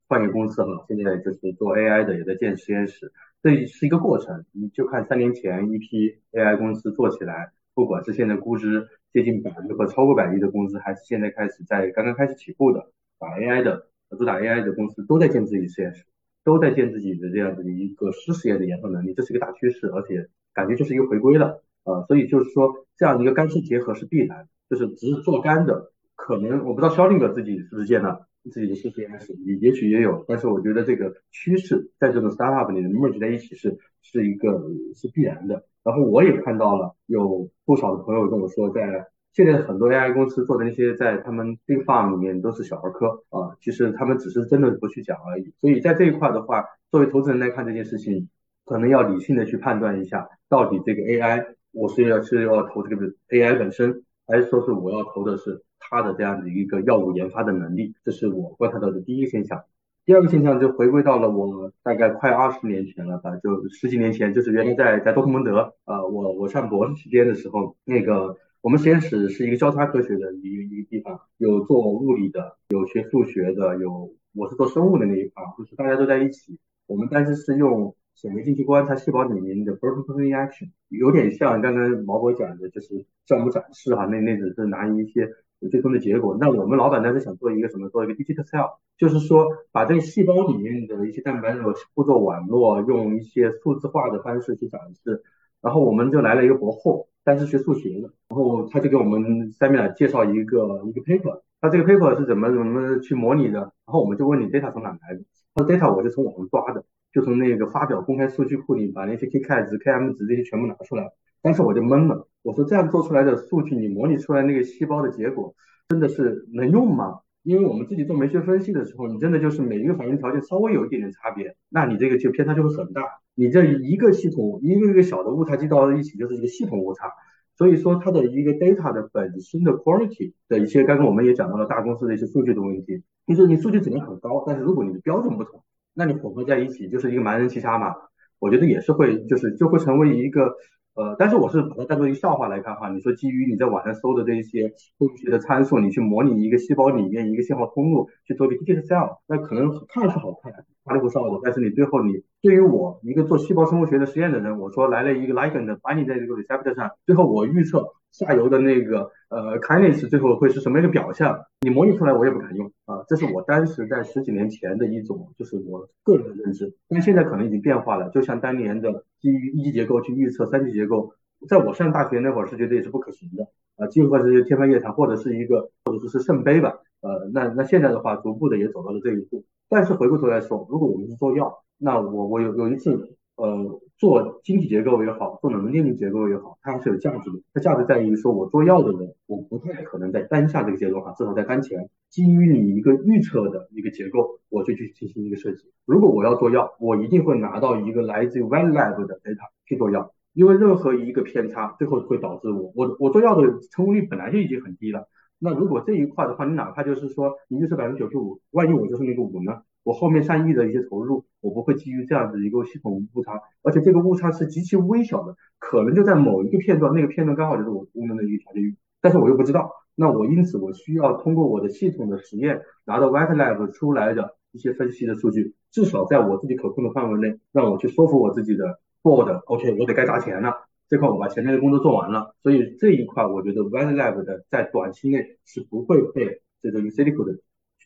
[0.07, 3.11] 换一个公司哈，现在就是做 AI 的也在建实验室。
[3.45, 13.85] 这是一个过程，你就看三年前一批 AI 公司做起来，不管是现在估值接近百亿或超过百亿的公司，还是现在开始在刚刚开始起步的打 AI 的、
[14.17, 16.05] 主打 AI 的公司，都在建自己的实验室，
[16.43, 28.25] 都在建自己的这样的一个实实验的研发能力，这是一个大趋势，而且感觉就是一个回归了，呃，所以就是说这样一个干湿结合是必然，就是只是做干的，可能我不知道肖定格自己是不是建的。
[28.51, 34.63] 自己的实验室也也许也有，但是我觉得这个趋势在这种 startup 里面 merge 在一起是是一个
[34.95, 35.65] 是必然的。
[35.83, 45.53] 然后我也看到了有不少的朋友跟我说，在现在很多 AI 公司做的那些在他们 big farm 里面都是小儿科啊，其实他们只是真的不去讲而已。
[45.61, 48.29] 所以在这一块的话，作为投资人来看这件事情，
[48.65, 55.63] 可能要理性的去判断一下，到底这个 AI 我是要是要投这个 AI 本身，还是说是我要投的是。
[55.89, 59.63] 他的这样的一个药物研发的能力，这是我观察到的第一个现象。
[60.05, 76.59] 第二个现象就回归到了我大概快二十年前了吧，就十几年前，就是原来在在多特蒙德，呃，我我上博士期间的时候，那个我们实验室是一个交叉科学的一个一个地方，有做物理的，有学数学的，有我是做生物的那一块，就是大家都在一起。
[76.85, 85.31] 我们当时是用显微镜去观察细胞里面的 protein reaction，有点像刚刚毛博讲的，就是项目展示哈，那那只是拿一些。
[85.71, 87.89] 最终的结果，那我们老板当时想做一个什么？
[87.89, 91.61] 做一个 digital cell，就是说把这个细胞里面的一些蛋白质
[91.93, 95.23] 步骤网络用一些数字化的方式去展示。
[95.61, 105.23] 然后我们就来了一个博后，但是学数学的，然后他就给我们 Samia 介绍一个一个 paper，他这个 paper 是怎么怎么去模拟的，然后我们就问你 data 从哪来的，
[105.55, 111.11] 他说 data 我是从网上抓的，就从那个发表公开数据库里把那些 K 值、km 值这些全部拿出来，
[111.45, 115.53] 当时我就懵了，我说这样做出来的数据，你模拟出来那个细胞的结果
[115.87, 117.19] 真的是能用吗？
[117.43, 123.03] 因为我们自己做酶学分析的时候，你真的就是每一个反应条件稍微有一点点差别，那你这个就偏差就会很大。
[123.35, 127.11] 你这一个系统一个一个小的误差积到一起，就是一个系统误差。
[127.55, 135.61] 所以说它的一个 data 的本身的 quality 的一些，刚刚我们也讲到了大公司的一些数据的问题，就是你数据质量很高，但是如果你的标准不同，
[135.93, 137.93] 那你混合在一起就是一个盲人骑杀马，
[138.39, 140.55] 我觉得也是会就是就会成为一个。
[140.95, 142.89] 呃，但是我是把它当做一个笑话来看哈。
[142.89, 150.53] 你说基于你在网上搜的这一些数据的参数，你去模拟一个细胞里面一个信号通路去做一个 data cell，那可能看是好看，
[150.85, 151.39] 花里胡哨的。
[151.43, 163.03] 但是你最后你对于我一个做细胞生物学的实验的人，我说来了一个 ligand 把你在这个 receptor 上，最后我预测下游的那个呃 kinase 最后会是什么一个表象，你模拟出来我也不敢用啊。
[163.09, 168.09] 这是我当时在十几年前的一种就是我个人的认知，但现在可能已经变化了。
[168.11, 171.15] 就像当年的基于一级结构去预测三级结构，
[171.49, 176.75] 在我上大学那会儿是觉得也是不可行的啊，几乎是天方夜谭，或者是一个或者说是圣杯吧。
[177.01, 179.43] 呃，那那现在的话，逐步的也走到了这一步。
[179.67, 183.17] 但是回过头来说，如果我们是做药，那我我有有一次。
[183.35, 187.39] 呃，做晶体结构也好，做能电力结构也好，它还是有价值的。
[187.53, 195.65] 它价值在于说，我做药的人，我不太可能在当下这个阶段哈，至少在当前，基于你一个预测的一个结构，我就去进行一个设计。
[195.85, 205.09] 如果我要做药，我一定会拿到一个来自于 One Lab 的 data 去做药，因为任何一个偏差，最后会导致我我我做药的成功率本来就已经很低了。
[205.39, 209.63] 那如果这一块的话，你哪怕就是说你预测百分之九十五，万一我就是那个五呢？
[209.85, 230.51] 我后面上亿的一些投入，我不会基于这样子一个系统误差，而且这个误差是极其微小的，可能就在某一个片段，那个片段刚好就是我功能的一个条件域，但是我又不知道，那我因此我需要通过我的系统的实验拿到 Wet Lab 出来的一些分析的数据，至少在我自己可控的范围内，让我去说服我自己的 Board，OK，我得该砸钱了，
[230.89, 237.37] 这块我把前面的工作做完了，所以这一块我觉得 Wet Lab 的在短期内是不会被这个 Insilico 的。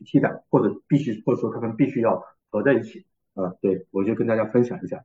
[0.05, 5.03] 替代或者必须或者说他们必须要合在一起啊，对我就跟大家分享一下。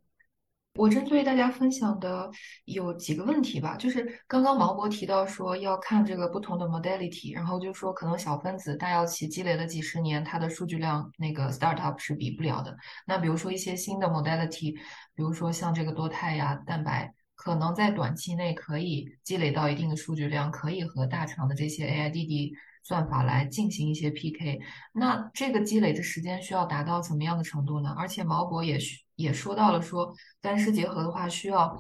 [0.76, 2.28] 我针对大家分享的
[2.64, 12.76] 有几个问题吧，就是刚刚毛博提到说要看这个不同的 modality，然后就说可能小分子大药企积累了几十年，它的数据量那个 startup 是比不了的。
[13.06, 14.74] 那比如说一些新的 modality，
[15.14, 22.52] 比如说像这个多肽呀、蛋白，可能在短期内可以积累到一定的数据量，可以和大厂的这些 AIDD。
[22.84, 24.60] 算法来进行一些 PK，
[24.92, 27.94] 那这个积累的时间需要达到怎么样的程度呢？
[27.96, 28.78] 而且毛博也
[29.16, 31.74] 也说到了，说干湿结合的话需要，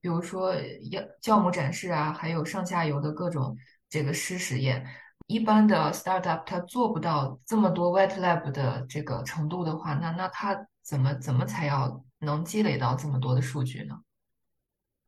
[0.00, 0.52] 比如说
[0.90, 3.56] 要酵母展示啊，还有上下游的各种
[3.88, 4.84] 这个湿实验。
[5.28, 13.94] 一般的 startup 它做不到这么多 wet lab 的这个程度的话，那那它怎么怎么才要能积累到这么多的数据呢？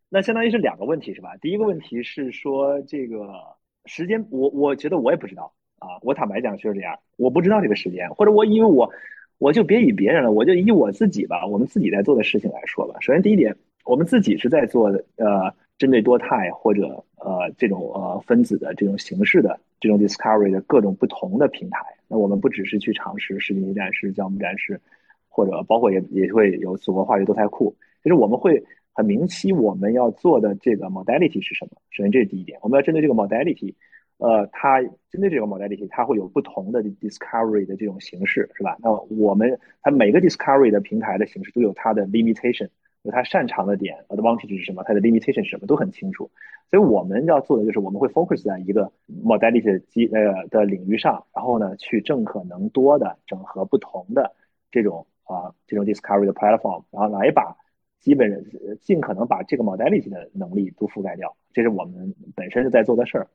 [0.08, 1.36] 那相当于是两个问题是吧？
[1.38, 3.58] 第一个问题是说这个。
[3.86, 5.98] 时间，我我觉得我也不知道啊。
[6.02, 8.90] 我坦白讲就是这样，我不知道这个时间，或者我因为我
[9.38, 12.96] 我就别以别人了，我就以我自己吧，我们自己在做的事情来说吧。
[13.00, 21.78] 首先第一点，我们自己是在做的呃，针对多肽或者呃这种呃分子的这种形式的这种 discovery 的各种不同的平台。
[22.06, 24.80] 那我们不只是去尝试视频展示、项目展示，
[25.28, 28.62] 或者包括也也会有组合化学多肽库，就是我们会。
[29.00, 31.70] 很明晰，我们要做的这个 modality 是什么？
[31.90, 33.74] 首先，这是第一点，我们要针对这个 modality，
[34.18, 38.76] 呃，它针对这个 modality，它会有不同的 discovery 的这种形式，是吧？
[38.80, 42.68] 那我们它每个 discovery 的平台的形式都有它的 limitation，
[43.02, 44.82] 有它擅长的点，advantage 是什么？
[44.84, 45.66] 它的 limitation 什么？
[45.66, 46.30] 都很清楚。
[46.70, 48.92] 所以我们要做的就是，我们会 focus 在一个
[49.24, 54.30] modality 的机呃的领域上，然后呢，去正可能多的整合不同的
[54.70, 57.56] 这种啊这种 discovery 的 platform，然后来把
[58.00, 58.44] 基本
[58.80, 63.28] 尽可能把这个 modality 的能力都覆盖掉，这是我们本身是在做的事儿。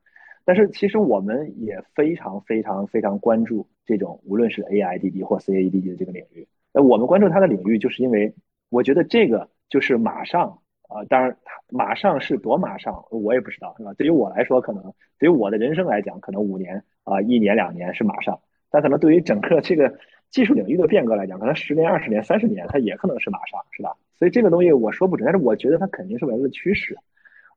[0.44, 6.48] 但是其实我们也非常非常非常关注这种无论是 AIDD 或 CADD 的这个领域。
[6.72, 8.34] 那我们关注它的领域，就是因为
[8.70, 11.36] 我觉得这个就是马上啊，当然
[11.70, 13.94] 马上是多马上，我也不知道，是吧？
[13.94, 19.98] 对于我来说，可能对于我的人生来讲，可能五年啊，一年两年是马上，但可能对于整个这个
[20.30, 23.96] 技术领域的变革来讲，可能十年、二十年、三十年，它也可能是马上，是吧？
[24.18, 26.96] 所以这个东西我说不准，但是我觉得它肯定是未来的趋势，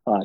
[0.04, 0.18] 啊，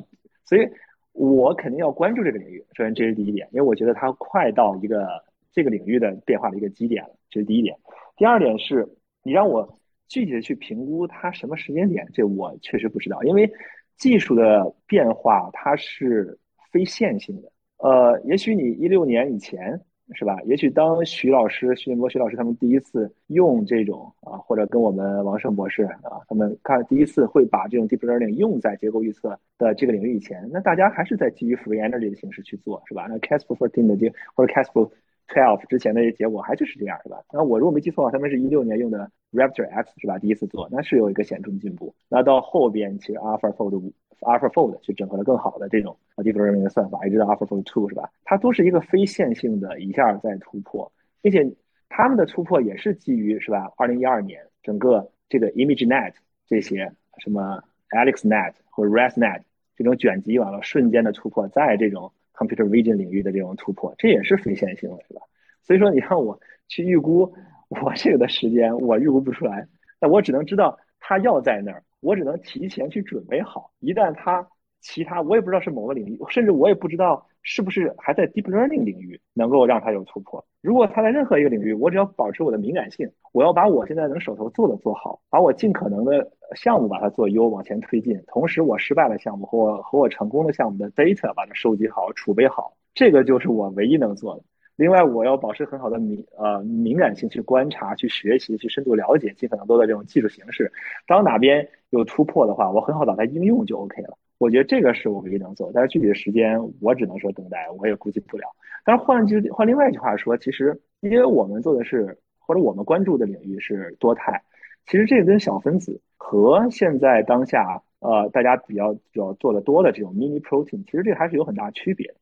[0.46, 0.68] 所以
[1.12, 2.64] 我肯定要关注这个领域。
[2.74, 5.08] 首先这是第一点，因为我觉得它快到一个
[5.52, 7.76] 这个领域的变化的一个基点了，这是第一点。
[8.18, 8.88] 第二点是
[9.24, 13.52] 你让我具体的去评估它什么时间点，这我确实不知道，因为
[13.98, 16.38] 技术的变化它是
[16.72, 17.52] 非线性的。
[17.78, 19.80] 呃，也许你一六年以前。
[20.14, 20.40] 是吧？
[20.46, 33.08] 也许当徐老师、徐建波、徐老师他们第一次用这种啊，或者跟我们王胜博士啊，他们看第一次会把这种 deep learning 用在结构预测的这个领域以前，那大家还是在基于 free energy 的形式去做，是吧？
[33.10, 34.90] 那 Casper fourteen 的这或者 Casper
[35.34, 37.24] twelve 之前的结果还就是这样，是吧？
[37.34, 40.20] 那我如果没记错，他们是一六年用的 Raptor X 是吧？
[40.20, 41.94] 第一次做，那是有一个显著的进步。
[42.08, 43.92] 那到后边其实 AlphaFold 五。
[44.20, 48.10] AlphaFold 去整合了更好的这种 deep learning 的算法，一直到 AlphaFold Two 是吧？
[48.24, 50.90] 它都是一个非线性的一下在突破，
[51.22, 51.46] 并且
[51.90, 53.70] 他们的突破也是基于是吧？
[53.76, 56.14] 二零一二年整个这个 ImageNet
[56.48, 59.42] 这些什么 AlexNet 或者 ResNet
[59.76, 65.22] 这种卷积完了瞬间的突破，在这种 Computer Vision 领域的这种突破，这也是非线性的，是吧？
[65.62, 67.34] 所以说你让我去预估
[67.70, 69.68] 我这个的时间，我预估不出来，
[70.00, 71.84] 但我只能知道它要在那儿。
[72.02, 74.46] 我只能提前去准备好，一旦它
[74.82, 80.46] 其他我也不知道是某个领域，甚至我也不知道是不是还在 deep learning 领域能够让它有突破。
[80.64, 94.44] 如果它在任何一个领域，我只要保持我的敏感性，我要把我现在能手头做的做好，把我尽可能的项目把它做优往前推进，同时我失败的项目和我和我成功的项目的 data 把它收集好、储备好，这个就是我唯一能做的。
[94.78, 100.72] 另外，我要保持很好的敏呃敏感性去观察、去学习、去深度了解尽可能多的这种技术形式。
[101.06, 104.18] 当哪边有突破的话，我很好把它应用就 OK 了。
[104.40, 108.46] 我觉得这个是我唯一能做，但是具体的时间我只能说等待，我也估计不了。
[108.84, 114.42] 但是换句换另外一句话说，其实因为我们做的是或者我们关注的领域是多肽，
[114.86, 122.14] 其实这个跟小分子和现在当下呃大家比较比较做的多的这种 mini protein，其实这还是有很大区别。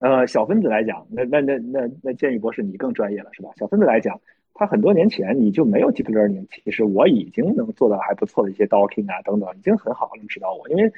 [0.00, 3.50] 呃，小分子来讲，那那那那那建议博士你更专业了，是吧？
[3.56, 4.18] 小分子来讲，
[4.54, 10.90] 它很多年前你就没有 deep learning，其实我已经能做到还不错的一些 docking 啊等等，已经很好能指导我，因为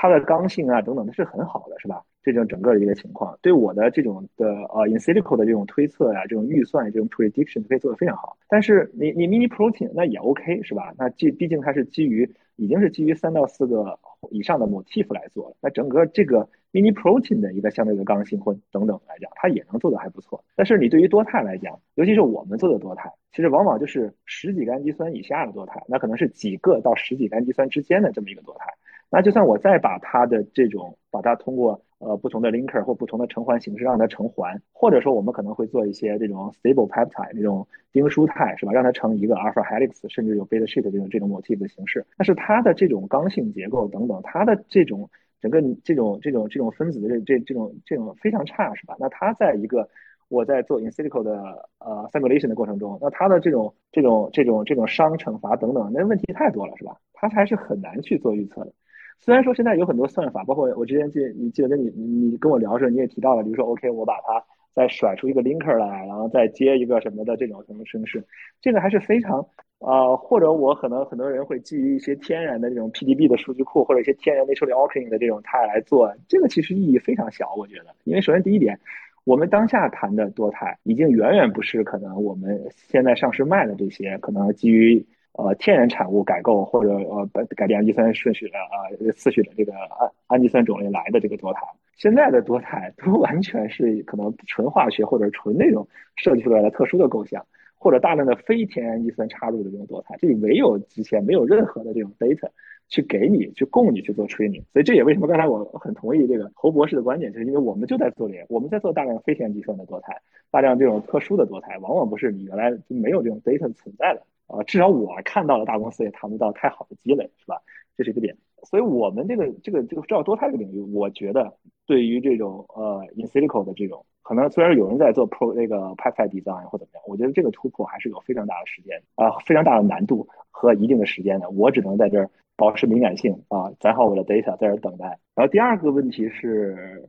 [0.00, 2.00] 它的刚性啊等等，它是很好的，是吧？
[2.22, 8.36] 这种整个的一个情况，对我的这种的呃 in silico 的这种推测呀，这种预算，这种 prediction 可以做得非常好。
[8.48, 10.94] 但是你你 mini protein 那也 OK，是吧？
[10.96, 13.98] 那基毕竟它是基于已经是基于三到四个
[14.30, 16.48] 以上的 motif 来做了，那整个这个。
[16.70, 20.44] mini protein 的一个相对的刚性或等等来讲，它也能做的还不错。
[20.54, 28.66] 但是你对于多肽来讲，尤其是我们做的多肽，其实往往就是十几个氨基酸以下的多肽，那可能是几个到十几个氨基酸之间的这么一个多肽。
[29.10, 42.04] 那就算我再把它的这种，把它通过呃不同的 linker 或不同的成环形式让它成环，或者说我们可能会做一些这种 stable peptide 这种丁书肽是吧，让它成一个 alpha helix，甚至有 beta sheet 这种这种 motif 的形式。
[42.16, 45.08] 但是它的这种刚性结构等等，它的这种。
[45.40, 48.96] 整个这种这种这种分子的这这这种这种非常差是吧？
[48.98, 49.88] 那它在一个
[50.26, 56.96] 我在做 in silico 的呃 simulation 的过程中，那它的这种这种这种这种熵惩罚等等，那问题太多了是吧？
[57.14, 58.72] 它还是很难去做预测的。
[59.18, 64.42] 虽然说现在有很多算法，包括我之前记你记得跟你你跟我聊的时候，你也提到了，比如说 OK，我把它
[64.74, 68.24] 再甩出一个 linker 来，然后再接一个什么的这种什么形式，
[68.60, 69.46] 这个还是非常。
[69.80, 77.94] 啊，或者我可能很多人会基于一些天然的这种 PDB 的数据库，或者一些天然 naturally occurring 的这种肽来做，这个其实意义非常小，我觉得。
[78.02, 78.76] 因为首先第一点，
[79.22, 91.60] 我们当下谈的多肽已经远远不是可能我们现在上市卖的这些可能基于呃天然产物改构或者呃改改变氨基酸顺序的啊次序的这个氨氨基酸种类来的这个多肽。
[91.96, 95.86] 现在的多肽都完全是可能纯化学或者纯那种
[96.16, 97.44] 设计出来的特殊的构想。
[97.80, 102.48] 或者大量的非天然氨基酸插入的这种多肽，这里没有之前没有任何的这种 data
[102.88, 117.62] 去给你去供你去做 training，所以这也为什么刚才我很同意这个侯博士的观点，就是因为我们就在做这个，我们在做大量非天然氨基酸的多肽，大量这种特殊的多肽，往往不是你原来就没有这种 data 存在的啊，至少我看到了大公司也谈不到太好的积累，是吧？
[117.96, 121.52] 这是一个点，所以我们这个这个这个制造多肽的领域，我觉得
[121.86, 124.04] 对于这种呃 in silico 的这种。
[124.22, 131.48] 可能虽然有人在做 pro 那个 peptide design 或怎么样，我觉得这个突破还是有非常大的时间啊，非常大的难度和一定的时间的。
[131.50, 135.18] 我只能在这儿保持敏感性啊，攒好我的 data，在这儿等待。
[135.34, 137.08] 然后第二个问题是，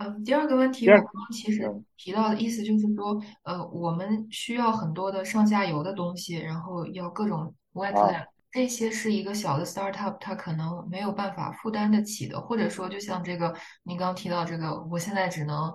[0.00, 15.72] 嗯，第二个问题我刚其实提到的意思就是说，呃，我们需要很多的上下游的东西，然后要各种 wet lab，这些是一个小的 startup，它可能没有办法负担得起的，或者说就像这个您刚提到这个，我现在只能。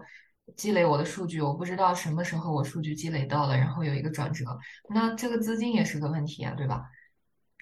[0.56, 4.46] 积累我的数据，我不知道什么时候我数据积累到了，然后有一个转折，
[4.94, 6.84] 那这个资金也是个问题啊，对吧？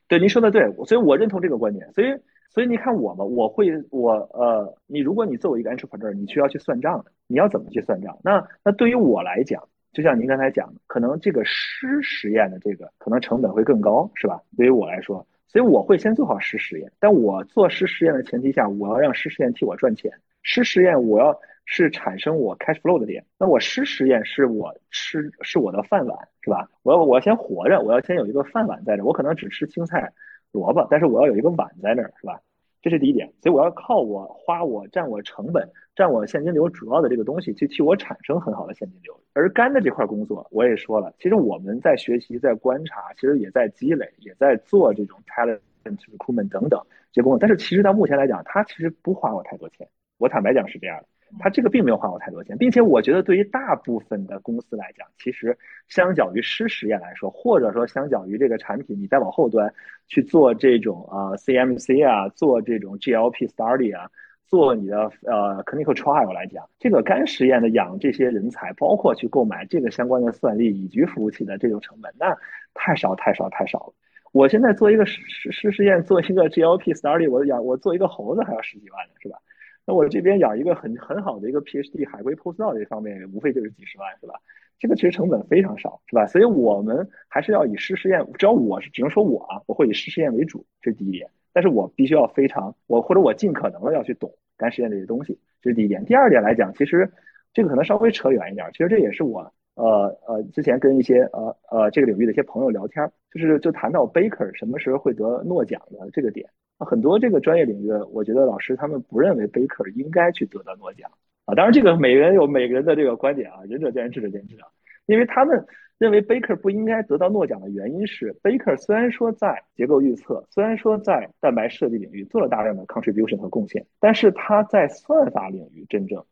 [0.09, 1.89] 对，您说的对，所以我认同这个观点。
[1.93, 2.07] 所以，
[2.49, 8.17] 所以你看我嘛，我会，我呃，你如果你作为一个 entrepreneur，你需要去算账的，你要怎么去算账？
[8.23, 14.41] 那那对于我来讲，就像您刚才讲的，可能这个湿实验的这个可能成本会更高，是吧？
[14.55, 15.25] 对于我来说。
[15.47, 16.91] 所以我会先做好实实验。
[16.99, 20.11] 但我做实实验的前提下，我要让实实验替我赚钱。
[20.41, 26.67] 实实验我要是产生我 cash flow 的点，那我实实验是我吃是我的饭碗，是吧？
[26.81, 30.11] 我要我要先活着，我要先有一个饭碗在这，我可能只吃青菜
[30.53, 32.39] 萝卜，但是我要有一个碗在那儿，是吧？
[32.81, 39.17] 这是第一点，所以我要靠我花我占我成本占我现金流主要的这个东西去替我产生很好的现金流。
[39.31, 46.79] 而干的这块工作，我也说了，其实我们在学习、在观察，其实也在积累，也在做这种 talent recruitment 等等
[47.13, 47.39] 这些工作。
[47.39, 49.87] 但是其实到目前来讲，它其实不花我太多钱。
[50.17, 51.07] 我坦白讲是这样的。
[51.39, 55.57] 他这个并没有花我太多钱，并且我觉得对于大部分的公司来讲，其实
[55.87, 59.73] 相较于湿实验来说，或者说相较于这个产品，你再往后端
[60.07, 64.09] 去做这种啊 CMC 啊，做这种 GLP study 啊，
[64.45, 72.37] 做你的呃 clinical trial 来讲，这个干实验的养这些人才，包括去购买这个相关的算力以及服务器的这种成本，那
[72.73, 73.93] 太少太少太少了。
[74.31, 75.21] 我现在做一个实
[75.51, 79.37] 实实验，做一个 GLP study，我养我做一个猴子还要十几万呢，是吧？
[79.85, 84.35] 那我这边养一个很很好的一个 PhD 海归 postdoc 这方面，无非就是几十万，是吧？
[84.79, 86.25] 这个其实成本非常少，是吧？
[86.25, 91.29] 所以我们还是要以实实验，只要我是只能说我啊，我会以实实验为主，这是第一点。
[91.51, 96.03] 但是我必须要非常我或者我尽可能的要去懂干实验这些东西，这是第一点。
[96.05, 97.11] 第二点来讲，其实
[97.53, 106.49] 这个可能稍微扯远一点，其实这也是我呃呃之前跟一些呃呃这个领域的一些朋友聊天，就是就谈到 Baker 什么时候会得诺奖的这个点。
[106.79, 111.09] 很多这个专业领域，我觉得老师他们不认为 Baker 应该去得到诺奖
[111.45, 111.55] 啊。
[111.55, 114.67] 当然，这个每个人有每个人的这个观点啊，仁者见仁，智者见智啊。
[115.05, 115.65] 因为他们
[115.97, 126.23] 认为 Baker 不应该得到诺奖的原因是，Baker 虽然说在结构预测，虽然说在蛋白设计领域做了大量的 contribution 和贡献，但是他在算法领域真正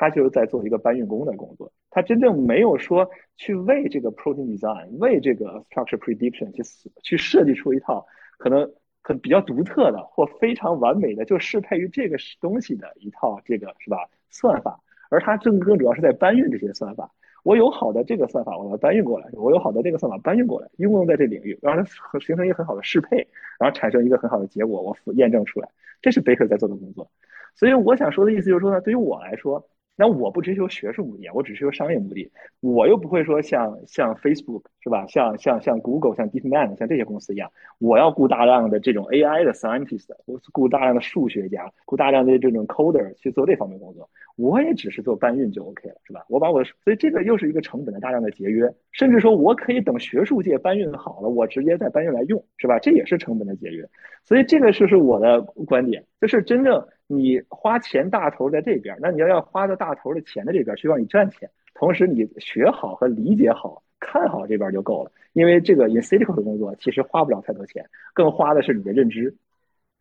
[0.00, 6.62] 他就是在做一个搬运工的工作，他真正没有说去为这个 protein design，为这个 structure prediction 去
[7.02, 8.06] 去设计出一套
[8.38, 8.72] 可能。
[9.02, 13.96] 很比较独特的或非常完美的，就适配于这个东西的一套这个是吧
[14.28, 14.78] 算法，
[15.08, 17.10] 而他正更主要是在搬运这些算法。
[17.42, 21.82] 我有好的这个算法，我要搬运过来；我有好的这个算法搬运过来，应用在这领域，让它
[22.20, 23.26] 形成一个很好的适配，
[23.58, 25.68] 然后产生一个很好的结果，我验证出来。
[26.02, 27.10] 这是 Baker 在做的工作。
[27.54, 29.66] 所以我想说的意思就是说呢，对于我来说。
[30.00, 32.32] 那我不追求学术目的，我只追求商业目的。
[32.60, 35.04] 我又不会说像像 Facebook 是吧？
[35.06, 44.08] 像像像 Google、像 DeepMind、像这些公司一样，我要雇大量的这种 AI 的 scientist，我雇大量的数学家，雇大量的这种 coder 去做这方面工作。
[44.36, 46.24] 我也只是做搬运就 OK 了，是吧？
[46.30, 48.72] 我把我的，所以这个又是一个成本的大量的节约。
[48.92, 52.78] 甚至说我可以等学术界搬运好了，我直接再搬运来用，是吧？
[52.78, 53.86] 这也是成本的节约。
[54.24, 56.82] 所以这个就是我的观点，就是真正。
[57.12, 65.10] 你花钱大头在这边，那你要要花的大头的钱在这边需要你赚钱，同时你学好和理解好、看好这边就够了。
[65.32, 67.84] 因为这个 in c i t i c 的工作其实花不了太多钱，
[68.14, 69.34] 更花的是你的认知。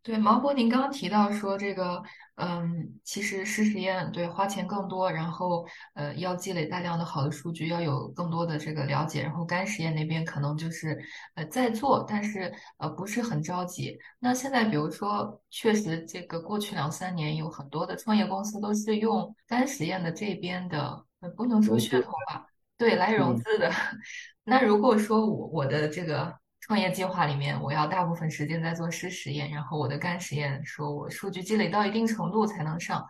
[0.02, 2.02] 对，毛博，您刚刚提到说这个，
[2.36, 10.98] 嗯，其实实实验对花钱更多，然后呃要积累大量的好的数据，要有更多的这个了解，然后干实验那边可能就是
[11.36, 14.00] 呃在做，但是呃不是很着急。
[14.20, 22.48] 那现在比如说，确实这个过去两三年有很多的创业公司都是用干实验的这边的，呃不能说噱头吧，
[22.78, 23.70] 对，来融资的。
[24.46, 26.39] 那如果说我我的这个。
[26.62, 33.06] 创业计划里面，我要大部分时间在做湿实验，然后我的干实验说我数据积累到一定程度才能上。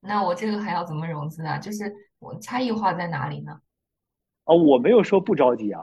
[0.00, 1.58] 那我这个还要怎么融资啊？
[1.58, 3.58] 就是我差异化在哪里呢？
[4.44, 5.80] 哦，我没有说不着急啊，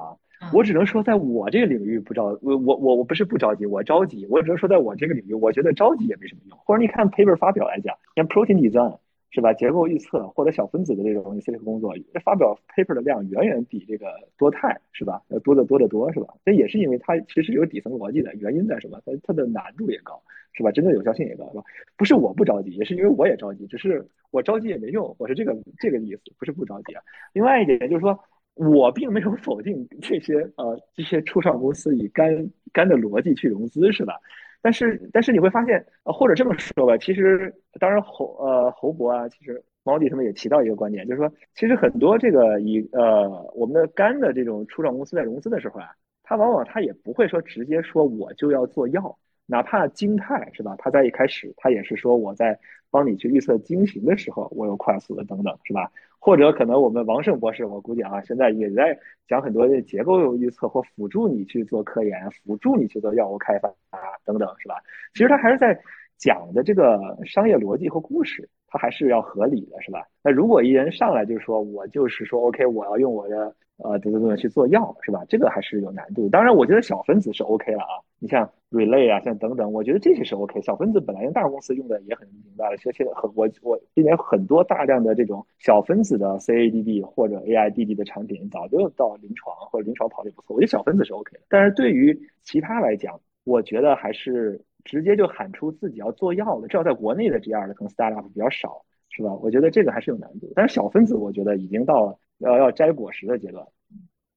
[0.54, 4.26] 我只能说在我这个领域不着，我我我我不是不着急，我着急。
[4.30, 6.58] 我只能说在我这个领域，我觉得着急也没什么用。
[6.60, 8.98] 或者你看 paper 发表来讲，像 protein design。
[9.32, 9.54] 是吧？
[9.54, 14.08] 结构预测或者小分子的这种 c 工作，发表 paper 的量远远比这个
[14.38, 15.22] 多肽是吧？
[15.30, 16.34] 要多得多得多是吧？
[16.44, 19.00] 这也是因为它其实有底层逻辑的原因在什么？
[19.06, 20.22] 它它的难度也高
[20.54, 20.72] 是吧？
[20.72, 21.64] 真正有效性也高是吧？
[21.96, 27.02] 不是我不着急，也是因为我也着急，只是我着急也没用，我是这个这个意思，不是不着急啊。
[27.34, 28.20] 另外一点就是说，
[28.56, 34.16] 我并没有否定这些呃这些初创公司以干干的逻辑去融资是吧？
[34.62, 45.88] 但是，但是你会发现，呃，或者这么说吧，其实，当然侯呃侯博啊，其实毛弟他们也提到一个观点，就是说，其实很多这个以呃我们的干的这种初创公司在融资的时候啊，
[46.24, 49.18] 他往往他也不会说直接说我就要做药。
[49.50, 50.76] 哪怕金泰是吧？
[50.78, 52.58] 他在一开始，他也是说我在
[52.92, 55.92] 帮你去预测晶型的时候，我有快速的等等是吧？
[56.20, 58.96] 或者可能我们王胜博士，我估计啊，现在也在
[59.28, 64.76] 讲很多的结构预测或辅助你去做科研，辅助你去做药物开发啊等等是吧？
[65.14, 65.80] 其实他还是在
[66.18, 70.06] 讲的这个商业逻辑和故事，他还是要合理的是吧？
[70.22, 75.24] 那如果一人上来就说我就是说 OK，我要用我的呃等等等去做药是吧？
[75.28, 76.30] 这个还是有难度。
[76.30, 77.96] 当然，我觉得小分子是 OK 了啊。
[78.20, 80.62] 你像 Relay 啊，像等等，我觉得这些是 OK。
[80.62, 91.40] 小分子本来用大公司用的也很明白了，其实很我我今年很多大量的这种小分子的 CADD 或者 AIDD 的产品早就到临床或者临床跑的不错，我觉得小分子是 OK 的。
[91.50, 99.34] 但是对于其他来讲，我觉得还是直接就喊出自己要做药的，至少在国内的这样的可能 startup 比较少，是吧？
[99.34, 100.52] 我觉得这个还是有难度。
[100.56, 103.66] 但是小分子我觉得已经到了要要摘果实的阶段。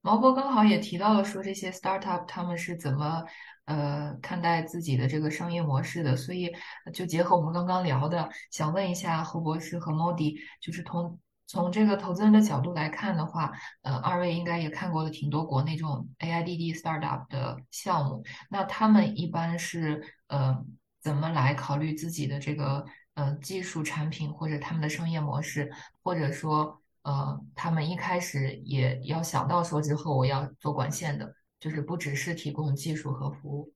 [0.05, 3.23] 毛博刚好也提到了说这些 startup 他们是怎么
[3.65, 6.53] 呃看待自己的这个商业模式的，所以
[6.93, 13.53] 就结合我们刚刚聊的，想问一下侯博士和 Modi，就是从从这个投资人的角度来看的话，
[13.83, 20.65] 呃，二位应该也看过了挺多国内这种 AIDD startup 的项目，那他们一般是呃
[21.01, 22.85] 怎么来考虑自己的这个
[23.15, 25.71] 呃技术产品或者他们的商业模式，
[26.03, 26.79] 或者说？
[27.05, 33.73] 呃，他们一开始也要想到说之后我要做管线的，就是不只是提供技术和服务。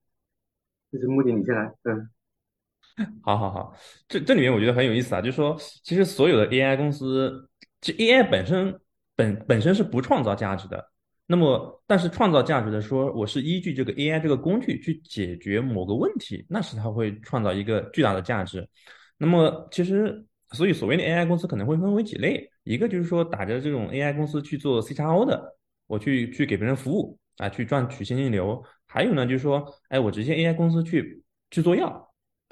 [0.91, 1.73] 就是目的，你先来。
[1.83, 2.09] 嗯，
[3.23, 3.73] 好好好，
[4.09, 8.77] 这这里面我觉得很有意思啊，就是说，其实所有的 AI 公司，这 AI 本身
[9.15, 10.91] 本本身是不创造价值的。
[11.27, 18.67] 那么，但是创造价值的说，我是依据这个 AI 这个工具去解决某个问题，那是它会创造一个巨大的价值。
[19.17, 20.25] 那么，其实。
[20.53, 25.57] 所以，所谓的 AI 公司可能会分为几类，一个就是说打着这种 AI 公司去做 CRO 的，
[25.87, 32.11] 我去去给别人服务啊，去赚取现金流；还有呢，就是说，哎，我直接 AI 公司去去做药，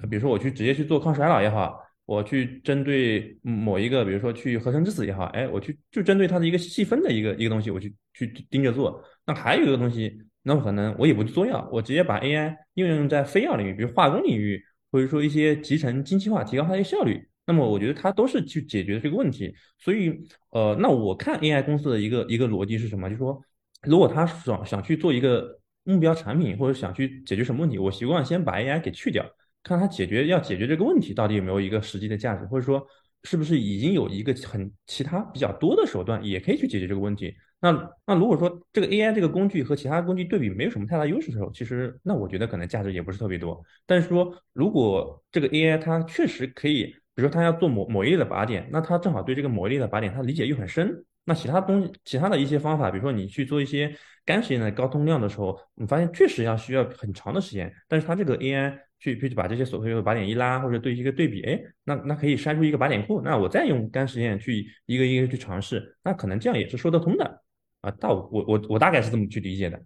[0.10, 9.04] 比如说我去直接去做抗衰老也好，我去针对某一个，比如说去合成致死也好，哎，我去就针对它的一个细分的一个一个东西，我去去盯着做。
[9.26, 17.28] 那还有一个东西，那可能我也不去做药，我直接把 AI 应用在非药领域，比如化工领域，或者说一些集成精细化，提高它的效率。
[17.48, 20.12] 那么我觉得它都是去解决这个问题，所以
[20.50, 23.08] 呃，那我看 AI 公司的一个一个逻辑是什么？
[23.08, 23.40] 就是说，
[23.88, 29.26] 如果他想想去做一个目标产品，或者想去解决什么问题，我习惯先把 AI 给去掉，
[29.64, 32.86] 看他解决要解决这个问题到底有没有一个实际的价值，或者说
[33.24, 37.36] 是不是已经有一个很其他比较多的手段也可以去解决这个问题。
[37.60, 43.64] 那那如果说这个 AI 这个工具和其他工具对比没有什么太大优势的时候，其实那我觉得可能价值也不是特别多。
[43.86, 46.96] 但是说如果这个 AI 它确实可以。
[47.18, 51.06] 比如说他要做某某一类的靶点，那他正好对这个某一类的靶点他理解又很深。
[51.26, 57.74] 那其他东西，其他的一些方法，比如说你去做一些干实验的高通量的时候，你发现确实要需要很长的时间。
[57.88, 63.22] 但是它这个 AI 去去把这些所谓的靶点一拉，或者对一个对比，哎，那那可以筛出一个靶点库。
[63.22, 67.42] 那我再用干实验去一个一个去尝试，那可能这样也是说得通的
[67.82, 67.92] 啊。
[68.00, 69.82] 但我我我大概是这么去理解的。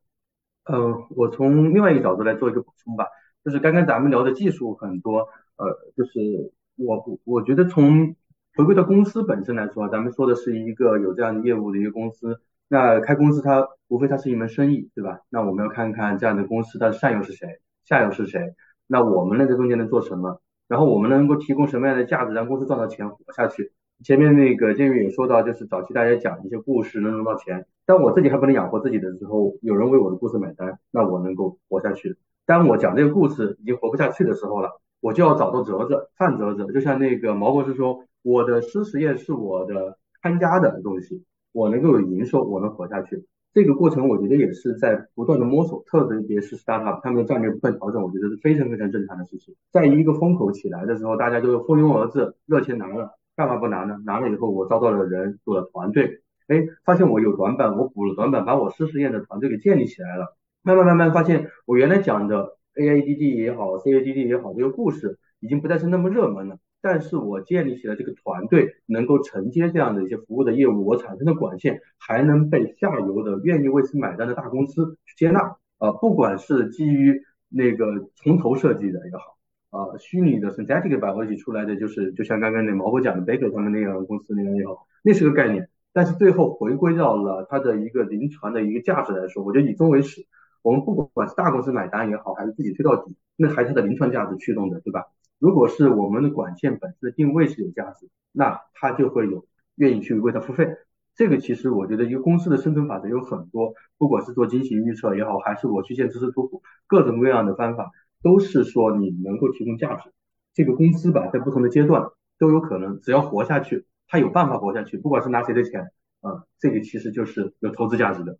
[0.66, 3.06] 呃，我从另外一个角度来做一个补充吧，
[3.46, 5.20] 就是刚刚咱们聊的技术很多，
[5.56, 6.54] 呃，就是。
[6.82, 8.16] 我我觉得从
[8.60, 12.42] 回归到公司本身来说，咱们说的是一个有这样的业务的一个公司。
[12.68, 15.22] 那开公司它无非它是一门生意，对吧？
[15.30, 17.48] 那我们要看看这样的公司它的上游是谁，
[17.86, 18.54] 下游是谁。
[18.86, 20.42] 那我们呢在中间能做什么？
[20.68, 23.72] 然后我们能够提供什么样的价值，让公司赚到钱活下去？
[24.04, 27.66] 前面那个建宇也说到，就是早期大家讲一些故事能融到钱。
[27.86, 32.18] 当我自己还不能养活自己的时候，有人为我的故事买单，那我能够活下去。
[32.46, 34.82] 当我讲这个故事已经活不下去的时候了。
[35.02, 43.26] 我就要找到折子，范折子，就像那个毛博士说，我的湿实验是我的看家的东西，我能够有营收，我能活下去。
[43.54, 49.56] 这个过程我觉得也是在不断的摸索，特别是 startup，他们的战略不断调整，我觉得是非常非常正常的事情。
[49.72, 53.98] 在一个风口起来的时候，大家就蜂拥而至，热钱拿了，干嘛不拿呢？
[54.06, 60.36] 拿了以后，我招到了人，组了团队，哎，发现我有短板，我补了短板，把我湿实验的团队给建立起来了。
[60.62, 62.58] 慢慢慢慢发现，我原来讲的。
[62.76, 66.60] AADD 也好，CADD 也好，这个故事已经不再是那么热门了。
[66.82, 75.58] 但是我建立起来这个团队，能够承接这样的一些服务的业务，我产生的管线还能被下游的愿意为此买单的大公司去接纳。
[75.80, 79.38] 呃，不管是基于那个从头设计的也好，
[79.78, 85.70] 啊，虚拟的 synthetic biology 出来的，就是就像刚刚那毛哥讲的 Baker 他们那样公司那样也好，那是个概念。
[85.92, 90.26] 但是最后回归到了它的一个临床的一个价值来说，我觉得以终为始。
[90.62, 95.06] 我们不管是大公司买单也好，还是自己推到底，那还是它的临床价值驱动的，对吧？
[95.40, 100.76] 如果是我们的管线本身的定位是有价值，那他就会有愿意去为它付费。
[101.16, 110.12] 这个其实我觉得一个公司的生存法则有很多，不管是做经济预测也好，还是我去见知识图谱，各种各样的方法，都是说你能够提供价值。
[110.54, 112.06] 这个公司吧，在不同的阶段
[112.38, 115.90] 都有可能，只要活下去，它有办法活下去，不管是拿谁的钱，
[116.22, 118.38] 啊，这个其实就是有投资价值的。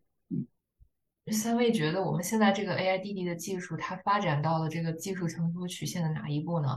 [1.32, 6.68] 三位觉得我们现在这个 AIDD 的技术，它发展到了这个技术成熟曲线的哪一步呢？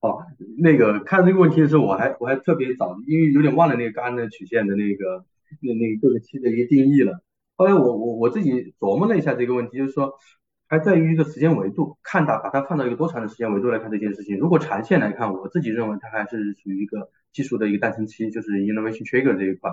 [0.00, 0.24] 哦，
[0.58, 5.24] 那个看这个问题的时候，我还我还特别早，因为有点忘了那个刚刚的曲线的那个
[5.60, 7.22] 那那个各个期的一个定义了。
[7.56, 10.14] 后来我我我自己琢磨了一下这个问题，就是说
[10.68, 14.38] 还在于一个时间维度，看它把它放到一个多长的时间维度来看这件事情。
[14.38, 19.70] 如果长线来看，我自己认为它还是属于一个技术的一个诞生期，就是 innovation trigger 这一块，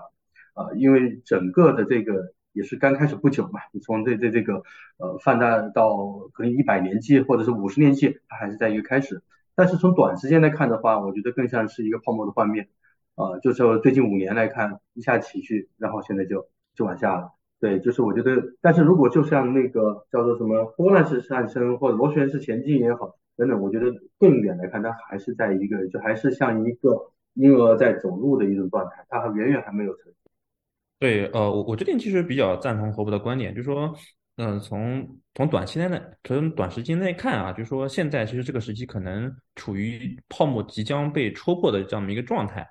[0.55, 4.63] 啊，因为整个的这个也是刚开始不久嘛，你从这这这个
[4.97, 5.95] 呃放大到
[6.33, 9.21] 可能一百年计或者是五十年计，它还是在一个开始。
[9.55, 12.67] 但是从短时间来看的话，我觉得更像是一个泡沫的幻灭，
[13.15, 17.31] 啊，就是最近五年来看一下起去，然后现在就就往下了。
[17.59, 30.11] 对，就是我觉得，但是如果就像那个叫做什么波浪式上升或者螺旋式前进也好，等等，我觉得更远来看，它还是在一个，就还是像一个婴儿在走路的一种状态，它还远远还没有成。
[30.99, 33.95] 对，呃，我我这边其实比较赞同侯博的观点，就是说，
[34.37, 42.67] 嗯，从从短期内呢，从短时间内看啊，就是说现在其实这个时期可能处于泡沫即将被戳破的这样的一个状态。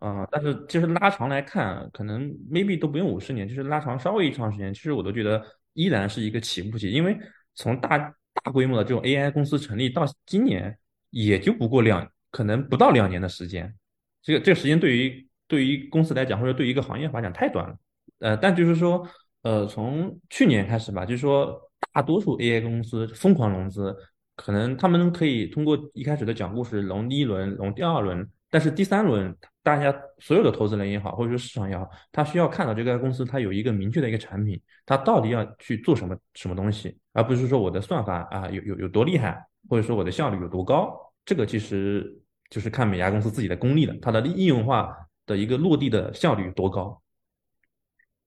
[0.00, 5.42] 啊，但是其实拉长来看，可能 maybe 都不用五十年，就是拉长稍微一长时间，其实我都觉得
[5.72, 7.16] 依然是一个起步期，因为
[7.54, 7.96] 从大
[8.34, 10.76] 大规模的这种 AI 公司成立到今年，
[11.08, 13.74] 也就不过两，可能不到两年的时间，
[14.22, 17.76] 这个这个时间对于对于公司来讲，或者对于一个行业发展太短了，
[18.20, 19.06] 呃，但就是说，
[19.42, 21.60] 呃，从去年开始吧，就是说
[21.92, 23.94] 大多数 AI 公司疯狂融资，
[24.34, 28.28] 可能他们可以通过一开始的讲故事融第一轮，融第二轮。
[28.48, 40.96] 但是第三轮，大家所有的投资人也好，或者说市场也好，他需要看到这个公司它有一个明确的一个产品，它到底要去做什么什么东西，而不是说我的算法啊有有有多厉害，或者说我的效率有多高。
[41.24, 42.16] 这个其实
[42.48, 44.96] 就是看每家公司自己的功力了，它的应用化
[45.26, 47.02] 的一个落地的效率多高。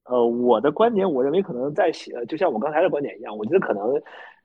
[0.03, 1.91] 呃，我的观点，我认为可能在
[2.27, 3.81] 就像我刚才的观点一样，我觉得可能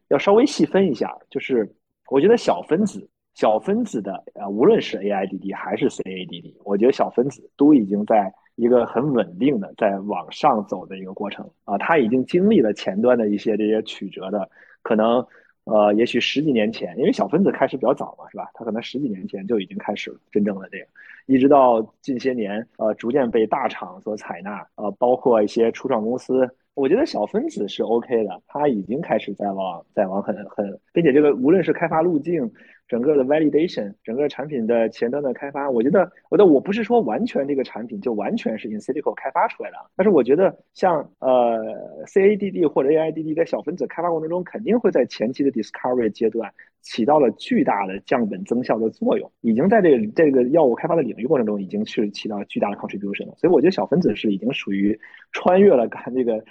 [0.09, 1.75] 要稍微细分一下，就是
[2.09, 3.09] 我觉得小分子。
[3.35, 14.49] 小分子的呃，无论是 AIDD 还是 CADD，我觉得小分子都已经在一个很稳定的在往上走的一个过程啊，它已经经历了前端的一些这些曲折的，
[14.83, 15.27] 可能
[15.65, 18.51] 呃，也许十几年前，因为小分子开始比较早嘛，是吧？
[18.55, 20.87] 它可能十几年前就已经开始真正的这个，
[21.27, 26.49] 一直到近些年呃，逐渐被大厂所采纳，呃，包括一些初创公司。
[26.75, 32.51] 我觉得小分子是 OK 的，它已经开始在往在往很很，并且这个无论是开发路径，
[32.87, 41.59] 整个的 validation，整个产品的前端的开发，我觉得，我的我不是说完全这个产品就完全是 in silico 开发出来的，但是我觉得像呃
[42.07, 54.99] CADD 或者 AIDD 在小分子开发过程中，肯定会在前期的 discovery 阶段起到了巨大的降本增效的作用，已经在这个这个药物开发的领域过程中已经是起到了巨大的 contribution 了，所以我觉得小分子是已经属于
[55.33, 56.45] 穿越了干 这个。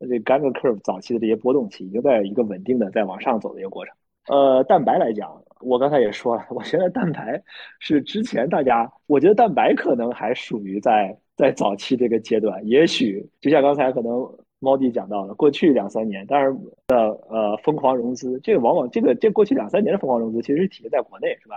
[0.00, 3.92] 这个 gamma curve 早期的这些波动期，已经在一个稳定的在往上走的一个过程。
[4.28, 7.42] 呃，蛋白来讲，我刚才也说了，我觉得蛋白
[7.78, 12.66] 是之前大家，我觉得蛋白可能还属于在在早期这个阶段。
[12.66, 16.56] 也许就像刚才可能猫弟讲到的，过去两三年，当然
[16.88, 21.56] 呃呃疯狂融资，这个往往这个这过去两三年的疯狂融资，其实是体现在国内，是吧？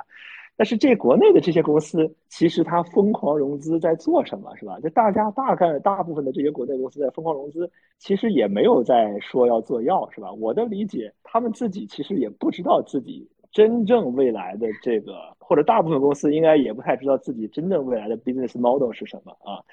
[0.62, 4.80] 但是这国内的这些公司，其实它疯狂融资在做什么，是吧？
[4.80, 10.32] 就大家大概大部分的这些国内公司在疯狂融资，其实也没有在说要做药，是吧？
[10.34, 19.66] 我的理解，他们自己其实也不知道自己真正未来的这个，或者大部分公司应该也不太知道自己真正未来的 business model 是什么啊？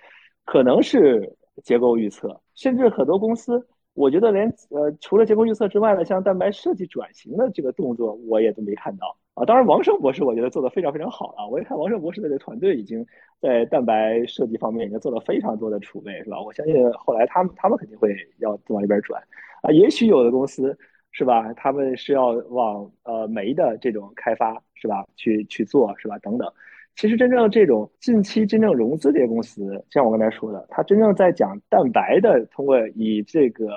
[0.47, 3.68] 可能是结构预测，甚至很多公司。
[3.93, 9.45] 我觉得连呃，除了结构预测之外呢，像蛋白设计转型的这个动作，我也都没看到啊。
[9.45, 11.47] 当然，王胜博士我觉得做的非常非常好了。
[11.49, 13.05] 我一看王胜博士的这个团队已经
[13.41, 16.41] 在蛋白设计方面已经做了非常多的储备，是吧？
[16.41, 19.22] 我相信后来他们他们肯定会要往里边转
[19.62, 19.70] 啊。
[19.70, 20.76] 也许有的公司
[21.12, 26.51] 是吧，他们是要往呃酶的这种开发是吧去去做是吧等等。
[26.97, 33.68] 其实真正这种近期真正融资这些公司，像我刚才说的，它真正在讲蛋白的，通过以这个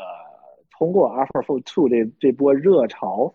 [0.72, 3.32] 通过 AlphaFold Two 这这波热潮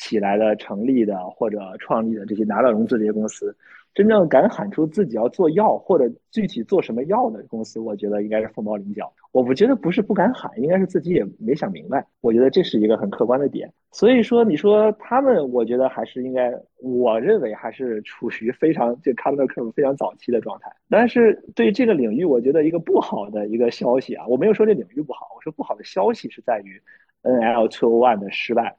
[0.00, 3.54] 起来的成立的或者创立的这些拿到融资这些公司。
[3.92, 9.12] 真正敢喊出自己要做药或者具体做什么药的公司，我觉得应该是凤毛麟角。
[9.32, 12.06] 我不觉得不是不敢喊，应该是自己也没想明白。
[12.20, 13.68] 我觉得这是一个很客观的点。
[13.90, 20.70] 所以说，你说他们，我觉得还是应该，我认为还是处于非常这 c u t curve 非常早期的状态。
[20.88, 26.80] 但是对这个领域，我觉得一个不好的一个消息啊，我没有说这领域不好，我说不好的消息是在于
[27.24, 28.76] NL201 的失败。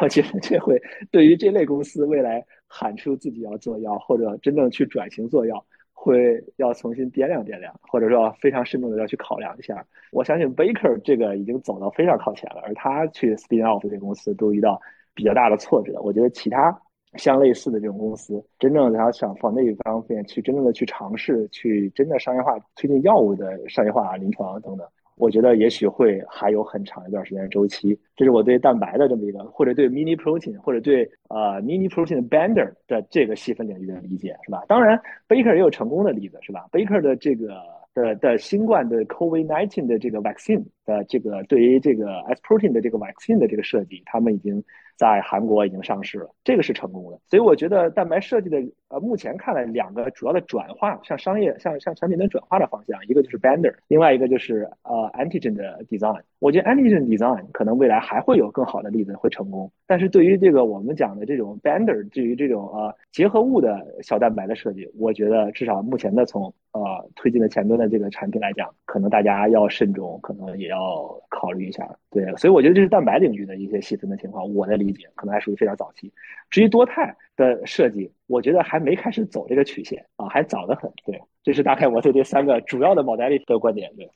[0.00, 0.80] 我觉得这会
[1.10, 9.86] 对于这类公司未来喊出自己要做药，或者真正去转型做药，会要重新掂量掂量，或者说非常慎重的要去考量一下。
[10.10, 14.80] 我相信 Baker 这个已经走到非常靠前了，而他去 spin off 这些公司都遇到
[15.14, 16.00] 比较大的挫折。
[16.02, 16.76] 我觉得其他
[17.14, 24.86] 相类似的这种公司，真正他想往那一方面去真正的去尝试，去真的商业化推进药物的商业化临床等等。
[25.16, 27.98] 我觉得也许会还有很长一段时间周期。
[28.16, 34.64] 这是我对蛋白的这么一个，或者对 mini protein，或者对呃 mini protein bender 的这个细分领域的理解，是吧？
[34.68, 37.60] 当然，Baker 也有成功的例子，是吧？Baker 的这个
[37.94, 44.62] 的的新冠的 COVID-19 的这个 vaccine 的这个对于这个 S protein 的这个 vaccine 的这个设计，他们已经。
[44.96, 47.18] 在韩国已经上市了，这个是成功的。
[47.26, 56.20] 所以我觉得蛋白设计的呃，目前看来两个主要的转化，像商业、像像产品的转化的方向，一个就是 Bender，另外一个就是呃 Antigen 的 design。
[56.38, 59.70] 我觉得 Antigen design 可能未来还会有更好的例子会成功。
[59.86, 66.80] 但是对于这个我们讲的这种 Bender，对于这种呃结合物的小蛋白的设计，我觉得至少目前的从呃
[67.16, 71.88] 推进的前端的这个产品来讲，可能大家要慎重，可能也要考虑一下。
[72.10, 74.54] 对，所以我觉得这是蛋白领域的一些细分的情况。
[74.54, 76.12] 我的理理解可能还属于非常早期。
[76.50, 80.90] 至于多肽的设计，我觉得还没开始走这个曲线啊，还早得很。
[81.04, 83.92] 对，这是大概我对这三个主要的 modality 的观点。
[83.96, 84.08] 对，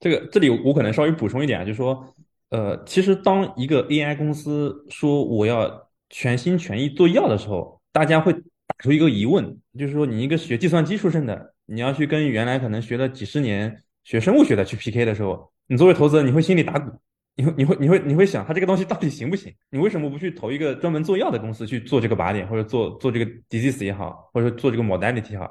[0.00, 2.14] 这个这里我可能稍微补充一点啊，就是说，
[2.50, 8.40] 呃，其实当一个 AI 公司说我要全心全意做药的时候，大家会打
[8.78, 15.50] 出一个疑问，就是说，你一个学计算机出身的，你要去跟原来可能学了几十年学生物学的去 PK 的时候。
[15.70, 16.90] 你作为投资人，你会心里打鼓，
[17.38, 19.54] 你会你会你会你会想，他这个东西到底行不行？
[19.70, 25.48] 你为什么不去投一个专门做药的公司去做这个靶点，或者做做这个 disease 也好，或者做这个 modality 也好？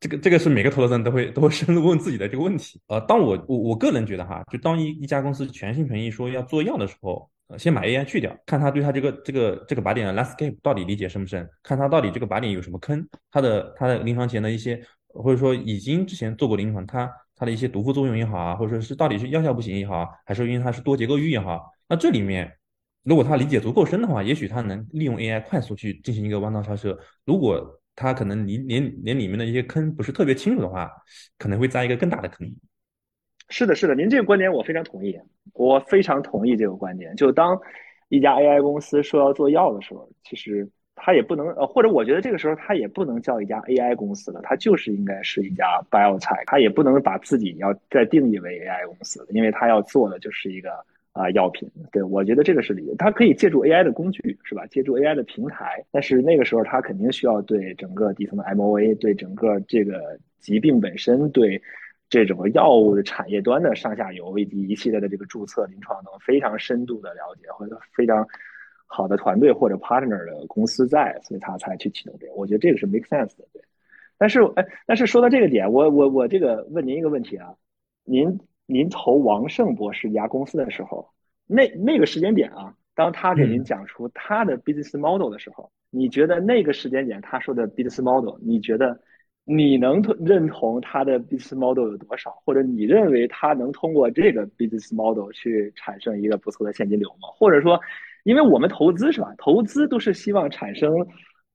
[0.00, 2.78] 这个这个是每个投资人都会都会深入问自己的这个问题。
[2.88, 14.78] 呃，当我我我个人觉得哈，就当一一家公司全心全意说要做药的时候，呃，先把 AI 去掉，看他对他这个这个这个靶点的 landscape 到底理解深不深，看他到底这个靶点有什么坑，他的他的临床前的一些，
[15.08, 17.10] 或者说已经之前做过临床，他。
[17.40, 22.52] 它的一些毒副作用也好啊，或者说是到底是药效不行也好，还是因为它是多结构域也好，那这里面
[23.02, 26.98] 如果他理解足够深的话，也许他能利用 AI 快速去进行一个弯道超车。
[27.24, 30.90] 如果他可能连连连里面的一些坑不是特别清楚的话，
[31.38, 32.46] 可能会栽一个更大的坑。
[33.48, 35.18] 是的，是的，您这个观点我非常同意，
[35.54, 37.16] 我非常同意这个观点。
[37.16, 37.58] 就当
[38.10, 40.70] 一家 AI 公司说要做药的时候，其实。
[41.02, 50.70] 它也不能呃，或者我觉得这个时候它也不能叫一家 AI 公司了，它就是应该是一家 biotech，它也不能把自己要再定义为 AI 公司，因为它要做的就是一个
[51.12, 51.66] 啊药品。
[51.90, 54.66] 对我觉得这个是理解，它可以借助 AI 的工具是吧？
[54.66, 61.62] 借助 AI 的平台，但是那个时候它肯定需要对整个底层的 MOA，对整个这个疾病本身，对
[62.10, 68.26] 这种药物的产业端的上下游以及一系列的这个注册、临床等非常深度的了解，或者非常。
[68.92, 72.34] 好的团队或者 partner 的公司在，所以他才去启动这个。
[72.34, 73.62] 我觉得这个是 make sense 的，对。
[74.18, 77.54] 但是，哎，但是说到这个点，我我我这个问您一个问题啊，
[78.04, 81.08] 您您投王胜博士一家公司的时候，
[81.46, 89.00] 那那个时间点啊，当他给您讲出他的 business model 的时候，你觉得那个时间点他说的 business model，你觉得
[89.44, 92.32] 你能认同他的 business model 有多少？
[92.44, 97.28] 或者你认为他能通过这个 business model 去产生一个不错的现金流吗？
[97.38, 97.80] 或者说？
[98.30, 99.34] 因为我们投资是吧？
[99.38, 101.04] 投资都是希望产生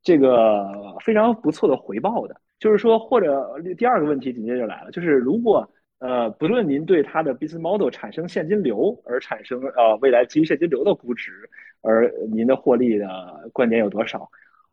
[0.03, 0.67] 这个
[1.05, 2.35] 非常不错的回报的。
[2.59, 5.65] 就是说，或者第二个问题紧接着来了，就是如果
[5.99, 11.31] 呃，不论您对它的 business model 产生现金流而产生呃未来基于现金流的估值，
[11.81, 13.07] 而您的获利的
[13.53, 14.29] 观点有多少？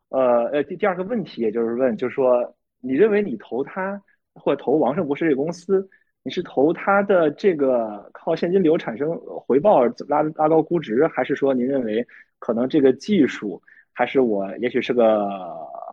[0.09, 4.01] 呃呃，第第二个问题也就是问，就是说，你认为你投它
[4.35, 5.89] 或投王胜博士这个公司？
[6.25, 9.13] 你是投它的这个靠现金流产生
[9.45, 12.05] 回报拉拉高估值，还是说您认为
[12.39, 13.61] 可能这个技术
[13.91, 15.27] 还是我也许是个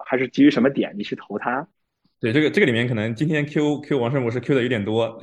[0.06, 1.66] 还是基于什么点你去投它？
[2.20, 5.20] 对这个这个里面可能今天 Q Q 王胜博士 Q 的有点多，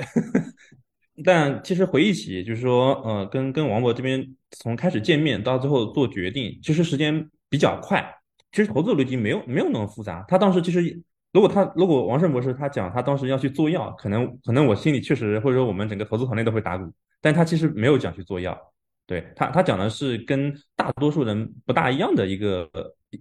[1.23, 8.05] 但其实回忆起就是说，呃，跟跟王博这边从开始见面到最后做决定，其实时间比较快，
[8.51, 10.25] 其实投资逻辑没有没有那么复杂。
[10.27, 11.01] 他当时其实。
[11.33, 18.57] 如果他如果王胜博士他讲他当时要去做药，可能可能我心里确实或者说我们整个投资团队都会打鼓，但他其实没有讲去做药，
[19.05, 22.67] 对他他讲的是跟大多数人不大一样的一个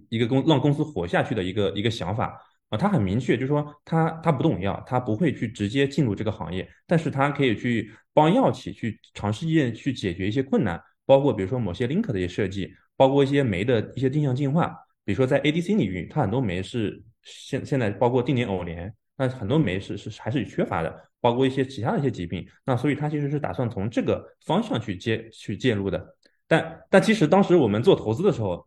[0.09, 14.73] 一个公让公司活下去的一个一个想法啊，他很明确就是说他他不懂药，他不会去直接进入这个行业，但是他可以去帮药企去尝试验去解决一些困难，包括比如说某些 link 的一些设计，包括一些酶的一些定向进化，
[15.05, 17.03] 比如说在 ADC 领域，它很多酶是。
[17.27, 26.15] 现现在包括定年偶联，那很多酶是是还是缺乏的，包括一些其他的一些疾病，那所以他其实是打算从这个方向去介去介入的。
[26.47, 28.65] 但但其实当时我们做投资的时候，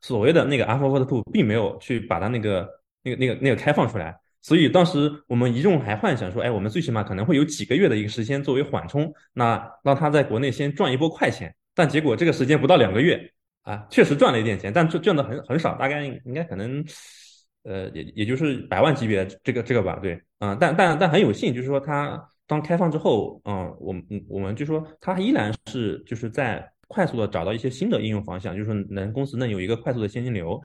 [0.00, 2.68] 所谓的那个 a l p h a v o Two 并没有去把它那个
[3.02, 11.52] 那个那个那个开放出来，所以当时我们一众还幻想说，哎，我们最起码可能会有几个月的一个时间作为缓冲，那让他在国内先赚一波快钱。
[11.74, 13.32] 但结果这个时间不到两个月
[13.62, 16.84] 啊，确实赚了一点钱，但赚赚的很很少，大概应该可能。
[17.68, 30.58] 呃，也也就是百万级别这个这个吧，对，啊，但但但很有幸，就是说他当开放之后，嗯，我们我们就说它依然是就是在快速的找到一些新的应用方向，就是能公司能有一个快速的现金流。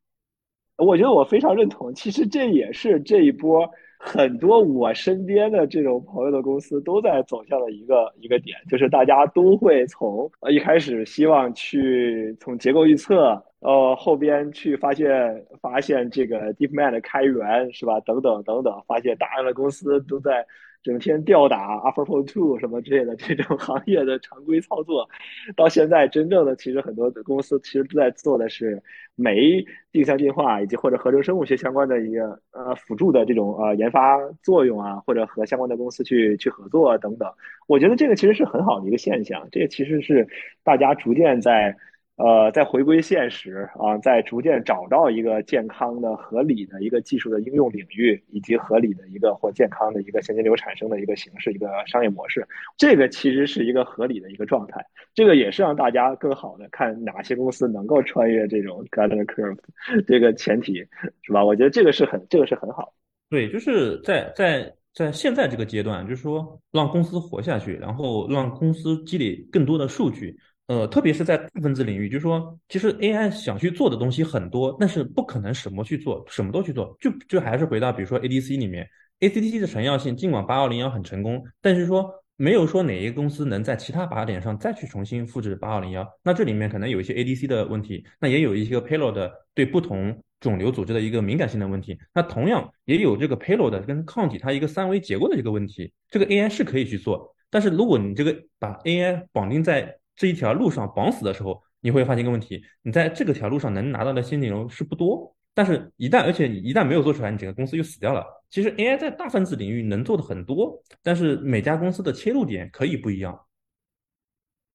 [0.78, 18.00] 我觉得我非常认同，其实这也是这一波很多我身边的这种朋友的公司都在走向的一个一个点，就是大家都会从呃一开始希望去从结构预测，呃后边去发现发现这个 DeepMind 开源是吧？
[18.02, 20.46] 等等等等，发现大量的公司都在。
[20.84, 25.08] 整天吊打 AlphaFold Two 什么之类的这种行业的常规操作，
[25.56, 28.84] 到现在真正的其实很多的公司其实都在做的是
[29.16, 37.32] 酶定向进化以及或者合成生物学相关的一个呃辅助的这种呃研发作用啊，或者和相关的公司去去合作等等。
[37.66, 40.28] 我觉得这个其实是很好的一个现象，这个其实是
[40.66, 41.74] 大家逐渐在。
[42.16, 52.48] 呃，在回归现实啊，在逐渐找到一个健康的、合理的一个技术的应用领域，以及合理的一个或健康的一个现金流产生的一个形式、一个商业模式，
[52.78, 54.86] 这个其实是一个合理的一个状态。
[55.16, 59.58] 这个也是让大家更好的看哪些公司能够穿越这种 Gartner Curve
[60.06, 60.76] 这个前提，
[61.24, 61.44] 是吧？
[61.44, 62.94] 我觉得这个是很，这个是很好。
[63.32, 70.38] 对，就是在在在现在这个阶段，就是说让公司活下去，然后让公司积累更多的数据。
[70.68, 76.96] 呃，特别是在大分子领域，就是说，其实 AI 想去做的东西很多，但是不可能什么去做，什么都去做。
[77.02, 78.88] 就就还是回到，比如说 ADC 里面
[79.20, 86.08] ，ACTC 的成药性，尽管八二零幺很成功，但是说没有说哪一个公司能在其他靶点上再去重新复制八二零幺。
[86.24, 91.98] 那这里面可能有一些 ADC 的问题，那也有一些 payload 对不同肿瘤组织的一个敏感性的问题。
[92.14, 95.92] 那同样也有这个 payload 跟抗体它一个三维结构的这个问题。
[96.10, 105.36] 这个 AI 是可以去做，但是如果你这个把 AI 绑定在这一条路上绑死的时候，你会发现一个问题：你在这个条路上能拿到的现金流是不多。
[105.56, 108.26] 但是，一旦而且你一旦没有做出来，你整个公司就死掉了。
[108.50, 113.40] 其实 AI 在大分子领域能做的很多，但是每家公司的切入点可以不一样。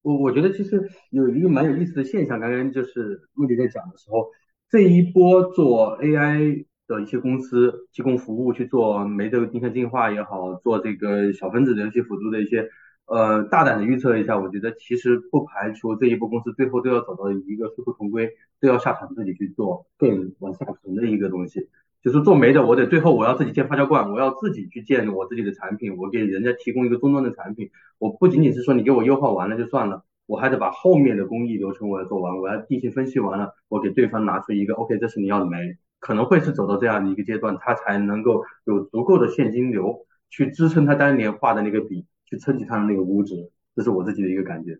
[0.02, 4.30] 我我觉得其实有一个蛮有意思的现象，刚刚就是陆迪在讲的时候，
[4.70, 12.68] 这一波做 AI 的一些公司提供服务去做酶的定向进化也好，做这个小分子的一些辅助的一些。
[13.08, 18.30] 呃，大胆的预测一下，我觉得其实不排除这一波公司最后都要走到一个殊途同归，
[18.60, 21.68] 都要下场自己去做更往下沉的一个东西。
[22.02, 27.70] 就是做煤的，我得最后我要自己建发酵罐，我要自己去建我自己的产品，我给人家提供一个终端的产品。
[27.98, 42.04] 我不仅仅是说你给我优化完了就算了，我还得把后面的工艺流程我要做完，我要地形分析完了，我给对方拿出一个 OK，这是你要的煤，可能会是走到这样的一个阶段，他才能够有足够的现金流去支撑他当年画的那个笔。
[42.28, 43.34] 去撑起它的那个估值，
[43.74, 44.78] 这是我自己的一个感觉。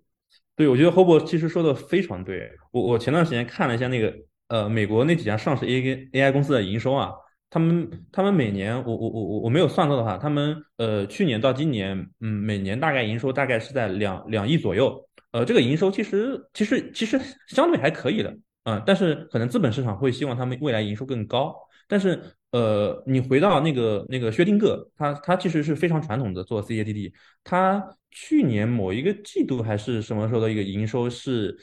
[0.55, 2.51] 对，我觉得 Hobo 其实说的非常对。
[2.73, 4.15] 我我前段时间看了一下那个
[4.49, 7.13] 呃美国那几家上市 A AI 公司的营收啊，
[7.49, 15.09] 他们他们每年我我我我我没有算错的话，他们呃去年到今年嗯每年大概营收大概是在两两亿左右。
[15.31, 21.55] 呃，这个营收其实其实其实相对还可以的啊，但是可能资本市场会希望他们未来营收更高，
[21.87, 22.21] 但是。
[22.51, 27.13] 呃，你回到那个那个薛定谔，他他其实是非常传统的做 CADD，
[27.45, 31.55] 他去年某一个季度还是什么时候的一个营收是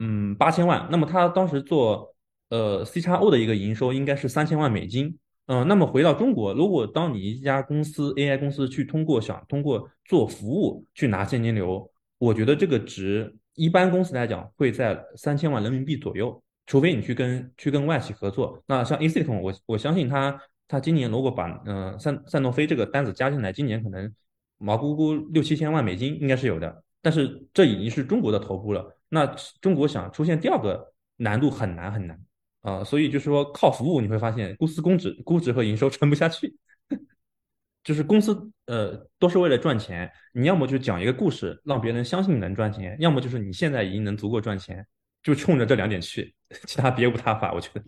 [0.00, 2.12] 嗯八千万，那么他当时做
[2.48, 5.16] 呃 C 叉 O 的一个营收应该是三千万美金，
[5.46, 11.88] 嗯，那么回到中国，如果当你一家公司 AI 公司去通过想通过做服务去拿现金流，
[12.18, 16.41] 我觉得这个值一般公司来讲会在三千万人民币左右。
[16.66, 24.12] 除非你去跟去跟外企合作，那像 A C 控，我我相信他他今年如果把嗯赛赛诺菲这个单子加进来，今年可能
[24.58, 26.82] 毛估估六七千万美金应该是有的。
[27.04, 29.26] 但是这已经是中国的头部了，那
[29.60, 32.16] 中国想出现第二个难度很难很难
[32.60, 36.56] 啊，所以就是说靠服务你会发现公司估值估值和营收撑不下去，
[37.82, 44.86] 就是公司呃都是为了赚钱，你要么就讲一个故事让别人相信你能赚钱，要么就是你现在已经能足够赚钱。
[45.22, 46.34] 就冲着这两点去，
[46.66, 47.82] 其他别无他法，我觉得。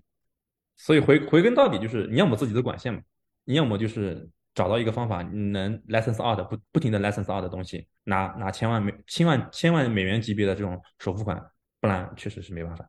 [0.76, 3.00] 所以回回根到底就是，你要么自己的管线嘛，
[3.44, 11.40] 你要么就是找到一个方法，你能 license out 不不停的 license out 的东西，拿拿千万美千万千万美元级别的这种首付款，
[11.80, 12.88] 不然确实是没办法。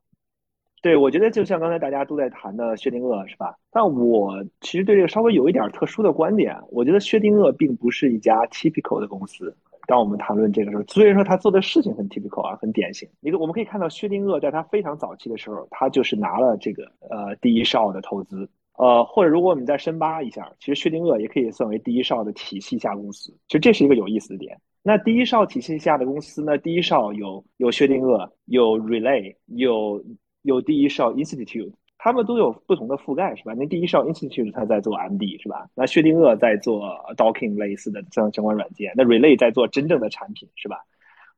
[0.82, 3.56] 对，我觉得就像刚才大家都在谈的薛定谔是吧？
[3.72, 9.56] 但我其实对这个稍微有一点特殊的观点，我觉得薛定谔并不是一家 typical 的公司。
[9.88, 13.08] 当我们谈论这个时候，虽然说他做的事情很 typical 啊，很典型。
[13.22, 23.32] 一个我们可以看到，薛定谔在他非常早期的时候，他就是拿了这个呃第一少的投资，呃，或者如果我们再深扒一下，其实薛定谔也可以算为第一少的体系下公司。
[23.48, 24.60] 其实这是一个有意思的点。
[24.82, 26.58] 那第一少体系下的公司呢？
[26.60, 30.04] 第一少有有薛定谔，有 Relay，有
[30.44, 31.72] 有第一少 Institute。
[32.06, 33.56] 他们都有不同的覆盖，是吧？
[33.58, 35.68] 那第一少 Institute 他在做 MD 是吧？
[35.74, 36.84] 那薛定谔在做
[37.18, 40.78] Docking 类似的相相关软件，那 Relay 在做真正的产品是吧？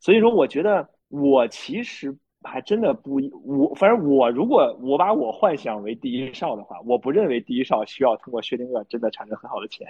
[0.02, 2.18] 所以说，我觉得我其实。
[2.44, 9.88] 还真的不，我反正我如果我把我幻想为第一少的话，我不认为第一少需要通过薛定谔真的产生很好的钱，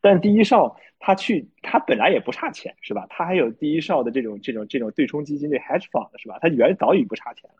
[0.00, 3.06] 但第一少他去他本来也不差钱是吧？
[3.08, 6.38] 他还有第一少的这种这种这种对冲基金的 hedge fund 是吧？
[6.40, 7.56] 他原早已不差钱了，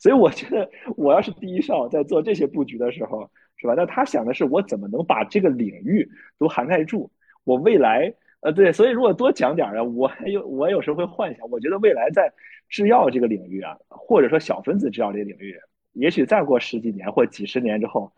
[0.00, 3.74] 所以我觉得我要是第一少在做这些布局的时候是吧？
[3.76, 6.08] 那他想的是我怎么能把这个领域
[6.38, 7.10] 都涵盖住，
[7.44, 8.14] 我未来。
[8.44, 12.30] 呃，对，所以如果多讲点儿啊，我还有我有时候会幻想，我觉得未来在
[12.68, 15.58] 制药这个领域啊，或者说小分子制药这个领域，
[15.94, 18.12] 也许再过十几年或几十年之后，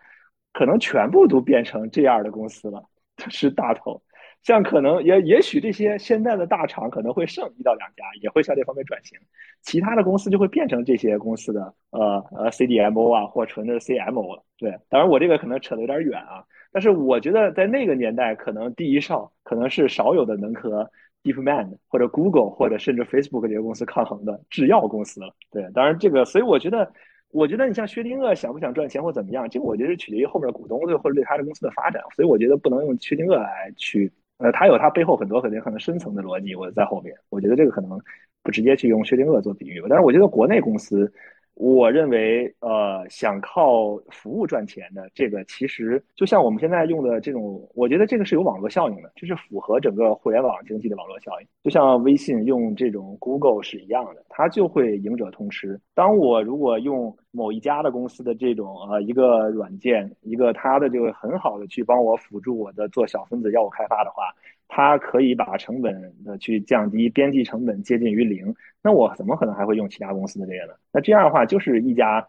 [0.53, 2.83] 可能全部都变成这样的公司了，
[3.29, 4.03] 是大头。
[4.43, 9.17] 像可能也也许这些现在的大厂可能会剩一到两家，也会向这方面转型，
[9.63, 14.45] 其他的公司就会变成这些公司的呃呃 CDMO 啊，或纯的 CMO 了。
[14.59, 16.45] 对，当然我这个可能扯得有点远啊。
[16.77, 20.91] 但是我觉得在那个年代，可能第一少可能是少有的能和
[21.23, 25.35] DeepMind 或者 Google 或者甚至 Facebook 这些公司抗衡的制药公司了。
[25.51, 26.93] 对，当然这个，所以我觉得，
[27.31, 32.03] 我觉得你像薛定谔想不想赚钱或怎么样，这个我觉得是取决于后面股东对或者对他的公司的发展。
[32.15, 37.15] 所以我觉得不能用薛定谔来去，呃，他有他背后很多很多可能深层的逻辑，我在后面。
[37.31, 37.99] 我觉得这个可能
[38.43, 41.11] 不直接去用薛定谔做比喻，但是我觉得国内公司。
[41.59, 51.47] 我认为，呃，想靠服务赚钱的这个，其实就像我们现在用的这种，我觉得这个是有网络效应的，这是符合整个互联网经济的网络效应。
[51.63, 55.81] 就像微信用这种 Google 是一样的，它就会赢者通吃。
[55.95, 64.25] 当我如果用某一家的公司的这种呃一个软件，一个它的这个很好的去帮我辅助我的做小分子药物开发的话。
[64.69, 68.55] 它可以把成本的去降低，边际成本接近于零。
[68.83, 70.75] 那我怎么可能还会用其他公司的这个呢？
[70.93, 72.27] 那这样的话，就是一家，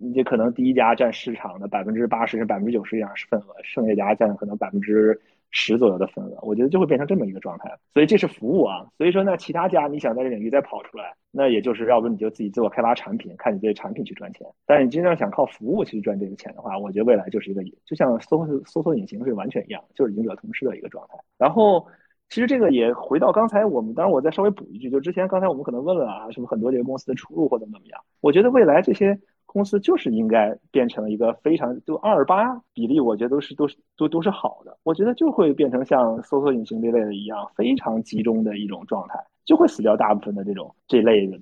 [0.00, 5.20] 你可能第一家占市场的百分之八十、百分之九十以上份额，剩下家占可能百分之。
[5.52, 8.86] 十左右的份额，我觉得就会变成这么一个状态，所以这是服务啊。
[8.98, 14.46] 所以说，那其他家你想在这领域再跑出来，那也就是要不你就自己自我开发产品，看你这产品去赚钱。
[14.66, 21.18] 但是你真正想靠服务去赚这个钱的话，我觉得未来就是一个就像搜搜索引擎是完全一样，就是赢者通吃的一个状态。
[21.36, 21.86] 然后，
[22.30, 29.18] 其实这个也回到刚才我们，当然我再稍微补一句，就之前刚才我们可能问了啊，什么很多这个公司的出路或者怎么样，我觉得未来这些。
[29.52, 34.78] 公司就是应该变成一个非常就二八比例，我觉得都是都是都都是好的。
[34.82, 41.38] 我觉得就会变成像搜索引擎这类的一样，非常集中的一种状态，就会死掉大部分的这种这类的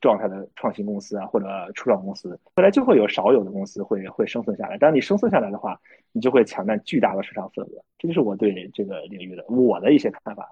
[0.00, 2.38] 状态的创新公司啊，或者初创公司。
[2.54, 4.78] 未来就会有少有的公司会会生存下来。
[4.78, 5.76] 当你生存下来的话，
[6.12, 7.84] 你就会抢占巨大的市场份额。
[7.98, 10.48] 这就是我对这个领域的我的一些看法。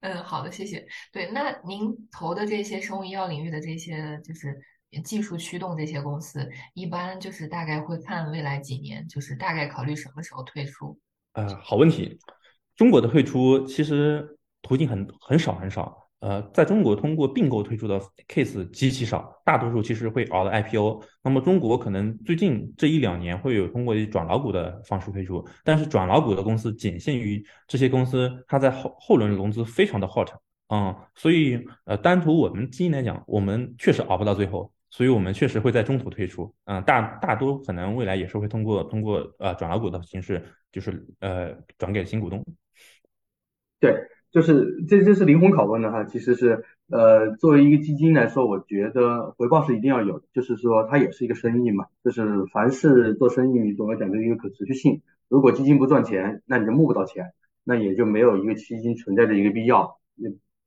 [0.00, 0.86] 嗯，好的，谢谢。
[1.10, 4.60] 对，那您投的这些生物医药领域的这些就是。
[5.00, 10.98] 技术驱动这些公司，一般就是大概会看未来几年，就是大概考虑什么时候退出。
[11.32, 12.18] 呃，好问题。
[12.76, 15.96] 中国的退出其实途径很很少很少。
[16.20, 21.02] 呃，在中国通过并购退出的 case 极其少，大多数其实会熬的 IPO。
[21.22, 30.30] 那么中国可能最近这一两年会有通过转老股的方式退出，但是转老股的公司仅限于这些公司，它在后后轮融资非常的 hot。
[30.68, 34.72] 嗯，所以呃，单从我们基金来讲，我们确实熬不到最后。
[34.94, 40.40] 所以我们确实会在中途退出，嗯，大大多可能未来也是会通过通过呃转老股的形式，
[40.70, 42.44] 就是呃转给新股东。
[43.80, 43.92] 对，
[44.30, 55.02] 就是这这是灵魂拷问的哈，其实是呃作为一个基金来说，我觉得回报是一定要有，就是说它也是一个生意嘛，就是凡是做生意，你总要讲究一个可持续性。
[55.28, 57.32] 如果基金不赚钱，那你就募不到钱，
[57.64, 59.98] 那也就没有一个基金存在的一个必要。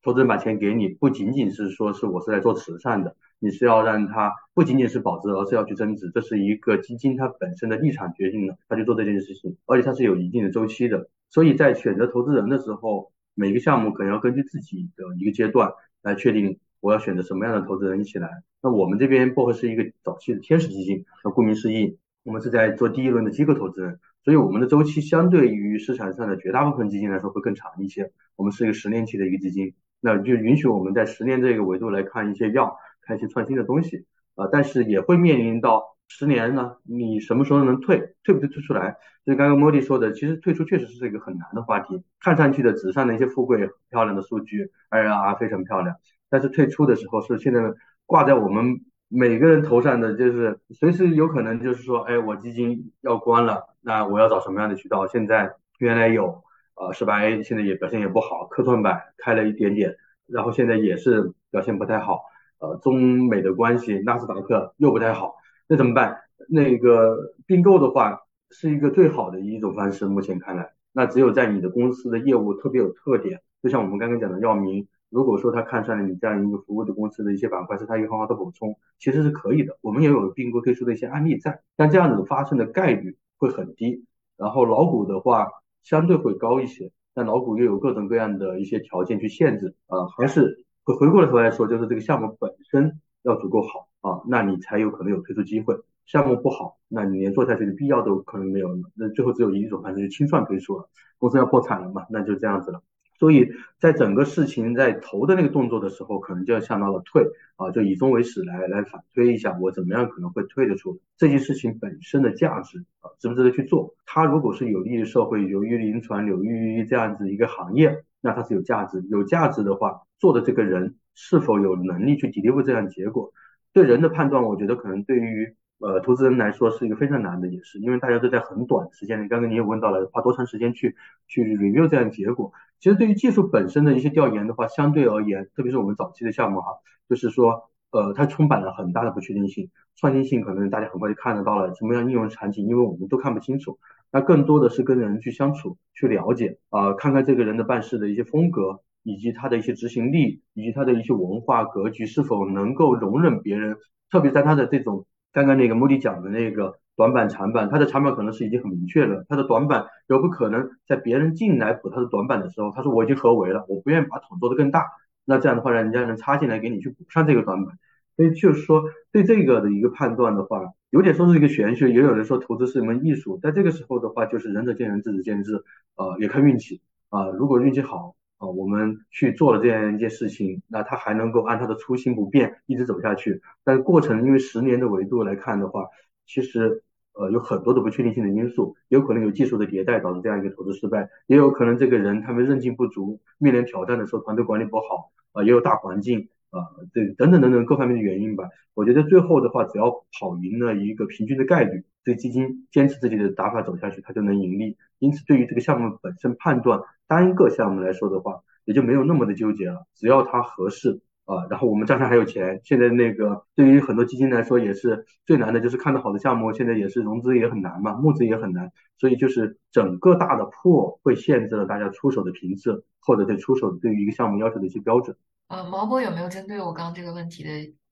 [0.07, 11.09] 投资人把钱给你，不仅仅是说是我是来做慈善的，你是要让它不仅仅是保值，而是要去增值，这是一个基金它本身的立场决定了它去做这件事情，而且它是有一定的周期的。
[11.29, 18.29] 所以在选择投资人的时候，每个项目可能要根据自己的一个阶段来确定我要选择什么样的投资人一起来。
[18.61, 28.13] 那我们这边薄荷是一个早期的天使基金，那顾名思义，我们是在做第一轮的机构投资人，所以我们的周期相对于市场上的绝大部分基金来说会更长一些。
[28.37, 29.73] 我们是一个十年期的一个基金。
[29.99, 38.95] 那就允许我们在十年这个维度来看一些药，看一些创新的东西啊，但是也会面临到十年呢，你什么时候能退，退不退出来？
[39.25, 42.01] 就刚刚莫迪说的，其实退出确实是一个很难的话题。
[42.21, 45.95] 看上去的纸上的一些富贵漂亮的数据，IRR 非常漂亮，
[46.29, 47.61] 但是退出的时候是现在
[48.05, 55.07] 挂在我们每个人头上的，就是随时有可能就是说，哎，我基金要关了，那我要找什么样的渠道？
[55.07, 56.43] 现在原来有。
[56.79, 59.95] 呃，十八 A 现在也表现也不好，科创板开了一点点，
[60.27, 62.21] 然后现在也是表现不太好。
[62.59, 65.35] 呃，中美的关系，纳斯达克又不太好，
[65.67, 66.17] 那怎么办？
[66.49, 68.19] 那个并购的话
[68.51, 79.77] 是一个最好的一种方式，目前看来，那只有在你的公司的业务特别有特点，就像我们刚刚讲的药明，如果说他看上了你这样一个服务的公司的一些板块，是他一个很好的补充，其实是可以的。
[79.81, 84.05] 我们也有并购推出的一些案例在，但这样子发生的概率会很低。
[84.35, 85.47] 然后老股的话
[85.83, 95.75] 相对会高一些，但老股又有各种各样的一些条件去限制，啊，还是回回过头来说，就是这个项目本身要足够好啊，那你才有可能有推出机会。
[96.05, 102.81] 项目不好，那你连做下去的必要都可能没有了，那最后只有一种，方式就清算推出了，公司要破产了嘛，那就这样子了。
[103.19, 103.49] 所以
[103.79, 113.95] 在整个事情在投的那个动作的时候，可能就要想到了退啊，就以终为始来来反推一下，我怎么样可能会退得出这件事情本身的价值啊，值不值得去做？
[114.05, 119.03] 它如果是有利于社会、有利于临床、有利于这样子一个行业，那它是有价值。
[119.09, 123.33] 有价值的话，做的这个人是否有能力去 deliver 这样结果？
[123.73, 125.55] 对人的判断，我觉得可能对于。
[125.79, 130.95] 呃，投资人来说是一个非常难的，也是因为大家都在很短时间内，刚刚你也问到了，花多长时间去
[131.27, 132.51] 去 review 这样的结果。
[132.79, 136.71] 其实对于技术本身的一些调研的话，相对而言，特别是我们早期的项目哈，
[137.09, 143.79] 就是说，呃，它充满了很大的不确定性，创新性可能大家很快就看得到了什么样应用场景，因为我们都看不清楚。
[144.11, 153.77] 那更多的是跟人去相处，去了解啊，看看这个人的办事的一些风格，以及他的一些执行力，以及他的一些文化格局是否能够容忍别人，
[154.09, 155.05] 特别在他的这种。
[155.33, 164.83] 刚刚那个目的讲的那个短板长板，它的长板可能是已经很明确了，它的短板有不可能在别人进来补它的短板的时候，他说我已经合围了，我不愿意把桶做得更大，
[165.23, 167.77] 那这样的话，让人家能插进来给你去补上这个短板。
[168.15, 175.63] 所以就是说，对这个的一个判断的话，有点说是一个玄学，也有人说投资是一门艺术，在这个时候的话，就是仁者见仁，智者见智，
[175.95, 178.15] 呃，也看运气啊，如果运气好。
[178.39, 183.41] 啊，我们去做了这样一件事情，那他还能够按他的初心不变一直走下去。
[183.63, 185.87] 但过程因为十年的维度来看的话，
[186.27, 186.83] 其实
[187.17, 196.61] 呃有很多的不确定性的因素，有可能有技术的迭代导致这样一个投资失败，也有可能这个人他们韧劲不足，面临挑战的时候团队管理不好啊，也有大环境啊，
[196.93, 198.45] 这等等等等各方面的原因吧。
[198.73, 204.77] 我觉得最后的话，只要跑赢了一个平均的概率，这基金坚持自己的打法走下去，它就能盈利。
[204.99, 206.81] 因此，对于这个项目本身判断。
[207.09, 209.85] 单个项目来说的话，也就没有那么的纠结了。
[209.95, 212.61] 只要它合适啊，然后我们账上还有钱。
[212.63, 218.71] 现在那个对于很多基金来说也是最难的，就是看到好的项目，现在也是融资也很难嘛，募资也很难。
[218.97, 225.17] 所以就是整个大的破会限制了大家出手的频次，或者对出手对于一个项目要求的一些标准。
[225.49, 227.49] 呃，毛博有没有针对我刚刚这个问题的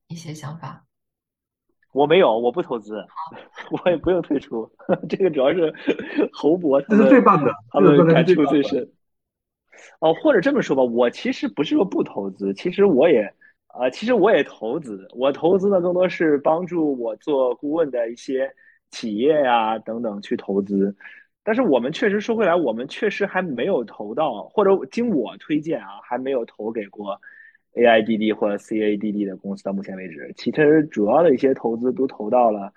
[0.07, 0.85] 一些想法？
[1.91, 3.05] 我没有，我不投资，
[3.83, 4.69] 我也不用退出。
[5.09, 5.73] 这个主要是
[6.31, 8.89] 侯博，这是最棒的，他们感触最深。
[9.99, 13.31] 哦，或者这么说吧，我其实不是说不投资，其实我也，
[13.79, 15.07] 呃，其实我也投资。
[15.15, 18.51] 我投资呢，更多是帮助我做顾问的一些
[18.91, 20.95] 企业呀等等去投资。
[21.43, 27.19] 但是我们确实说回来，我们确实还没有投到，或者经我推荐啊，还没有投给过
[27.73, 29.63] AIDD 或者 CADD 的公司。
[29.63, 32.73] 到目前为止，其实主要的一些投资都投到了，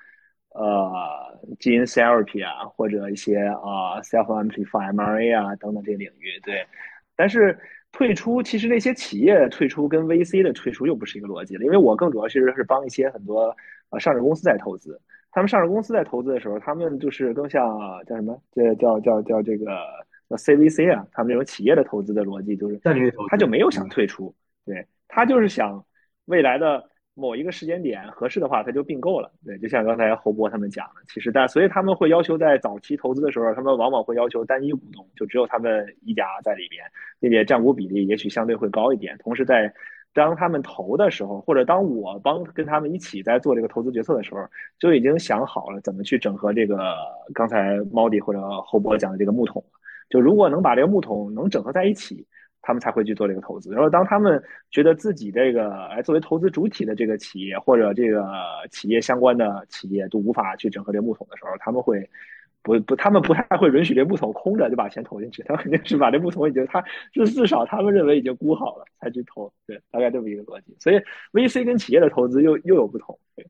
[0.54, 6.66] 呃，基因 therapy 啊，或者一些啊 self amplify mRNA 啊等等这些领域，对。
[7.14, 7.56] 但是
[7.92, 13.54] 退出，其实那些企业退出跟 VC 的退出又不是一个逻辑了，因为我更主要其实是帮一些很多
[13.90, 18.40] 呃上市公司在投资，他们上市公司在投资的时候，他们就是更像叫什么？
[18.52, 19.66] 这叫叫叫这个
[20.28, 22.80] 叫 CVC 啊，他们这种企业的投资的逻辑就是，
[23.28, 24.34] 他就没有想退出，
[24.64, 25.84] 对他就是想
[26.24, 26.88] 未来的。
[27.18, 29.28] 某一个时间点合适的话，他就并购了。
[29.44, 36.84] 对，就像刚才侯博他们讲的，其实但所以他们会要求在早期投资的时候，他们往往会要求单一股东，就只有他们一家在里边，
[37.18, 39.18] 并且占股比例也许相对会高一点。
[39.18, 39.72] 同时在
[40.14, 44.40] 当他们投的时候，或者当我帮跟他们一起在做这个投资决策的时候，
[44.78, 46.94] 就已经想好了怎么去整合这个
[47.34, 49.64] 刚才猫弟或者侯博讲的这个木桶。
[50.08, 52.24] 就如果能把这个木桶能整合在一起。
[52.62, 53.70] 他们才会去做这个投资。
[53.72, 58.26] 然后，当他们觉得自己这个哎作为投资主体的这个企业或者这个
[58.70, 62.08] 企业相关的企业都无法去整合这木桶的时候，他们会
[62.62, 65.42] 不不，他们不太会允许这木桶空着就把钱投进去。
[65.44, 69.50] 他肯定是把这木桶已经，他就至少他们认为已经估好了才去投。
[69.66, 70.76] 对，大概这么一个逻辑。
[70.78, 71.00] 所以
[71.32, 73.18] ，VC 跟企业的投资又又有不同。
[73.36, 73.46] 对，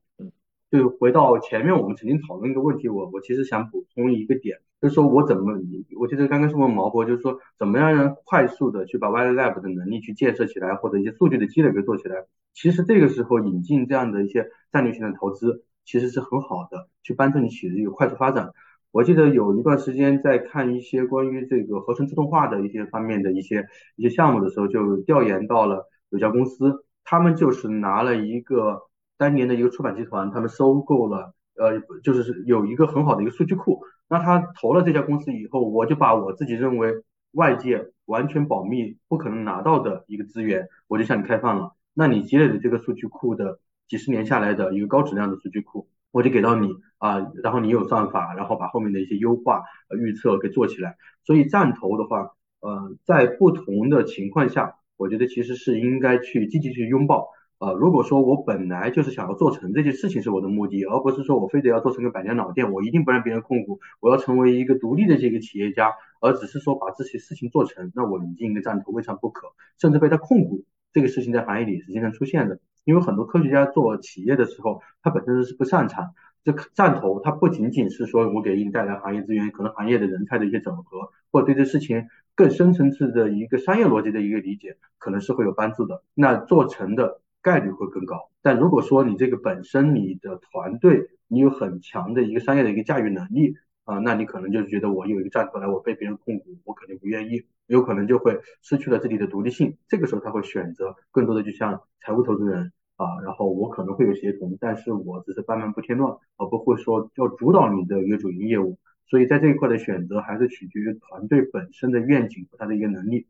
[0.71, 5.59] 就回到前面我们曾经讨论一个问题，我我其实想补充一个点，就是说我怎么，
[5.99, 12.27] 我记得刚刚是问毛博，就是说怎么样让快速的去把 Wild Lab 的能力去建设起来，或者一些数据的积累给做起来。
[12.53, 18.51] 其实这个时候引进这样的一些战略性的投资，其实是很好的，去帮助你企业一个快速发展。
[18.91, 23.65] 我记得有一段时间在看一些关于这个合成自动化的一些方面的一些
[23.95, 28.87] 一些项目的时候，就调研到了有家公司，他们就是拿了一个。
[29.19, 33.81] 当年的一个出版集团，他们收购了呃，就是有一个很好的一个数据库。
[34.07, 41.73] 那他投了这家公司以后，我就把我自己认为外界完全保密、不可能拿到的一个资源，我就向你开放了。
[41.93, 43.59] 那你积累的这个数据库的
[43.89, 49.63] 几十年下来的一个高质量的数据库，我就给到你啊，然后你有算法，然后把后面的一些优化、
[49.99, 50.95] 预测给做起来。
[51.25, 52.31] 所以站投的话，
[52.61, 57.27] 呃，在不同的情况下，我觉得其实是应该去积极去拥抱。
[57.59, 65.91] 呃，如果说我本来就是想要做成这件事情是我的目的，而不是说我非得要做成个百年老店，我一定不让别人控股，我要成为一个独立的这个企业家，
[66.21, 70.63] 而只是说把这些事情做成，那我引进一个站投未尝不可，甚至被他控股，
[70.93, 72.59] 这个事情在行业里是经常出现的。
[72.85, 76.11] 因为很多科学家做企业的时候，他本身是不擅长，
[76.45, 86.03] 这站投他不仅仅是说我给你带来行业资源，可能行业的人才的一些整合，或者对这事情更深层次的一个商业逻辑的一个理解，可能是会有帮助的。
[86.13, 87.19] 那做成的。
[87.41, 93.55] 概率会更高，但如果说你这个本身你的团队你有很强的一个商业的一个驾驭能力
[93.85, 99.77] 啊，那你可能就觉得我有一个站出来，我被别人控股，我肯定不愿意，有可能就会失去了自己的独立性。
[99.87, 108.77] 这个时候他会选择更多的就像财务投资人啊，然后我可能会有协同，但是我只是班门不添乱，而不会说要主导你的一个主营业务。
[109.07, 113.27] 所以在这一块的选择还是取决于团队本身的愿景和他的一个能力。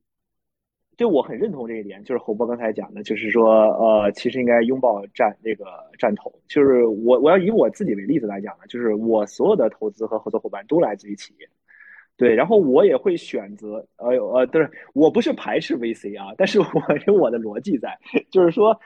[0.99, 5.63] 就我很认同这一点，就是侯波刚才讲的，就是说，呃，其实应该拥抱战那个
[5.97, 6.29] 战投。
[6.49, 11.47] 就是我我要以我自己为例子来讲呢，就是我所有的投资和合作伙伴都来自于企业，
[12.17, 16.65] 对，然后我也会选择，呃呃，对，我不是排斥 VC 啊，但是我
[17.07, 17.97] 有我的逻辑在，
[18.29, 18.77] 就是说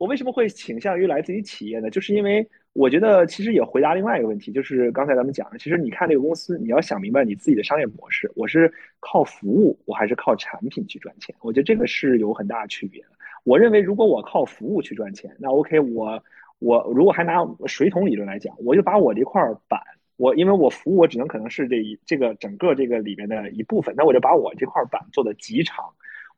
[0.00, 1.90] 我为什么会倾向于来自于企业呢？
[1.90, 2.48] 就是因为。
[2.72, 11.34] 我觉得其实也回答另外一个问题，就是刚才咱们讲的，其实你看这个公司，你要想明白你自己的商业模式，我是靠服务，我还是靠产品去赚钱？
[11.40, 13.08] 我觉得这个是有很大区别的。
[13.42, 16.22] 我认为如果我靠服务去赚钱，那 OK，我
[16.60, 19.80] 我如果还拿水桶理论来讲，我就把我这块板，
[20.16, 25.84] 我因为我服务我只能可能是这一这个整个这个里面的一部分，那我就把我这块板做的极长，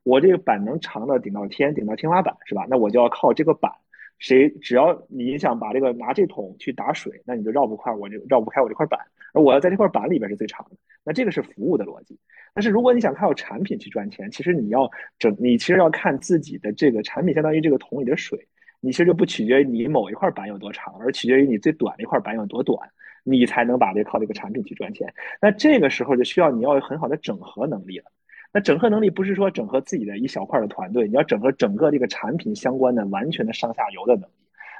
[0.03, 2.65] 我这个板能长的顶到天，顶到天花板是吧？
[2.69, 3.71] 那我就要靠这个板。
[4.19, 8.99] 谁只要你想把这个拿这桶去打水，那你就绕不开我这绕不开我这块板，
[9.33, 10.77] 而我要在这块板里边是最长的。
[11.03, 12.17] 那这个是服务的逻辑。
[12.53, 14.89] 但是如果你想靠产品去赚钱，其实你要
[15.19, 18.47] 整，你其实要看自己的这个产品，相当于这个桶里的水，
[18.79, 22.77] 你其实就不取决于你某一块板有多长，而取决于你最短的一块板有多短，
[23.25, 25.13] 你才能把这靠这个产品去赚钱。
[25.41, 28.05] 那这个时候就需要你要有很好的整合能力了。
[28.53, 34.33] 那整合能力不是说整合自己的一小块的团队，你要整合整个这个产品相关的完全的上下游的能力。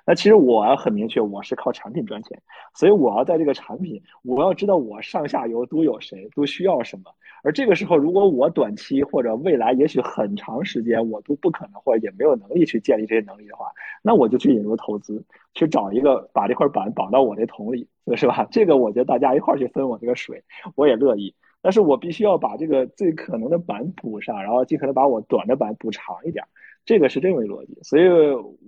[0.06, 2.42] 那其实我很明确，我是靠产品赚钱，
[2.76, 7.04] 所以我要在这个产品，我要知道我上下游都有谁，都需要什么。
[7.42, 13.68] 而这个时候，如果我短期或者未来也许很长时间我都不可能或者也没有能力去建立这些能力的话，
[14.02, 15.24] 那我就去引入投资，
[15.54, 18.46] 去找一个把这块板绑到我这桶里，是吧？
[18.52, 20.44] 这个我觉得大家一块去分我这个水，
[20.76, 21.34] 我也乐意。
[21.64, 26.44] 但是我必须要把这个最可能的板补上，然后尽可能把我短的板补长一点，
[26.84, 27.80] 这个是这么一逻辑。
[27.84, 28.04] 所以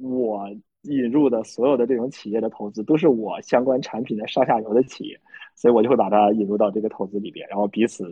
[0.01, 0.49] 我
[0.83, 5.19] 引入的所有的这种企业的投资，都是我相关产品的上下游的企业，
[5.55, 8.05] 所以我就会把它引入到这个投资里边，然后彼此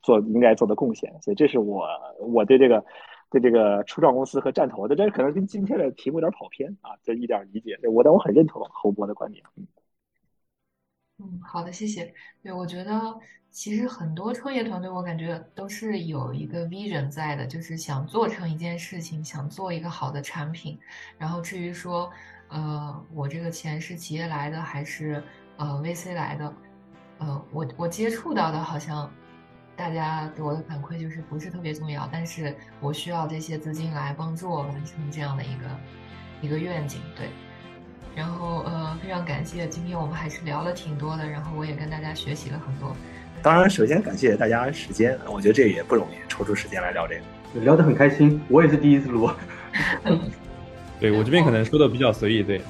[0.00, 1.12] 做应该做的贡献。
[1.20, 1.84] 所以这是我
[2.20, 2.84] 我对这个
[3.30, 7.76] 对这个初创公司和战投的，这可能跟今天的题目有点跑偏啊，这一点理解。
[7.90, 9.42] 我但我很认同侯博的观点。
[9.56, 9.66] 嗯
[11.18, 12.12] 嗯，好的，谢谢。
[12.42, 13.00] 对，我觉得
[13.50, 20.78] 其实很多创业团队，我感觉都是有一个 vision 在的，就是想做成一件事情，想做一个好的产品。
[21.16, 22.10] 然后至于说，
[22.48, 25.22] 呃，我这个钱是企业来的还是
[25.56, 26.54] 呃 VC 来的，
[27.18, 29.08] 呃，我我接触到的好像
[29.76, 35.80] 大家给我的反馈就是不是特别重要，但是我需要这些资金来帮助我完成这样的一个
[36.42, 37.28] 一个愿景，对。
[38.14, 42.94] 然后呃，非常感谢，今天我们还是聊了挺多的，然后我也跟大家学习了很多。
[43.42, 47.16] 当然，首先感谢大家时间，我觉得这也不容易，抽出时间来聊这
[47.58, 48.40] 个，聊得很开心。
[48.48, 49.28] 我也是第一次录。
[51.00, 52.60] 对我这边可能说的比较随意，对，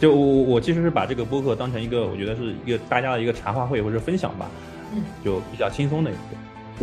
[0.00, 4.50] 就我我其实是把这个播客当成一个，我觉得是一个大家的一个茶话会或者分享吧，
[4.92, 6.20] 嗯，就比较轻松的一个。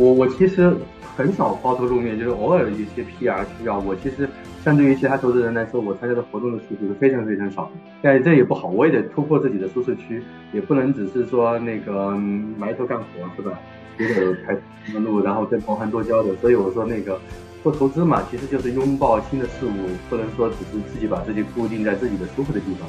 [0.00, 0.74] 我我其实
[1.16, 4.28] 很少抛头露面，就是偶尔的一些 PR 需要，我其实。
[4.62, 7.70] 相对于其他投资人来说，我参加的活动的次数是非常非常少的。
[8.02, 10.22] 但这也不好，我也得突破自己的舒适区，
[10.52, 12.10] 也不能只是说那个
[12.58, 13.04] 埋头干活，
[13.34, 13.58] 是吧？
[13.98, 14.54] 也得开
[14.84, 16.36] 什么路，然后跟同行多交流。
[16.42, 17.18] 所以我说那个
[17.62, 22.86] 做投资嘛，其实就是拥抱新的事物，不能说只是自己把自己固定在自己的舒服的地方。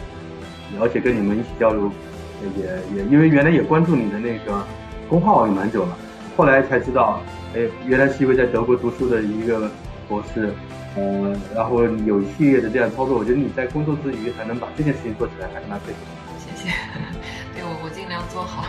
[0.81, 1.89] 而且跟你们一起交流，
[2.57, 2.65] 也
[2.97, 4.61] 也因为原来也关注你的那个
[5.07, 5.97] 公号也蛮久了，
[6.35, 7.21] 后来才知道，
[7.55, 9.69] 哎，原来是一位在德国读书的一个
[10.07, 10.53] 博士。
[10.97, 16.11] 嗯，然后有一系列的这样操作，我觉得你在工作之余还能把这件事情做起来，还是蛮佩服的。
[16.37, 16.67] 谢。
[16.67, 16.75] 谢。
[17.55, 18.65] 对我我尽量做好。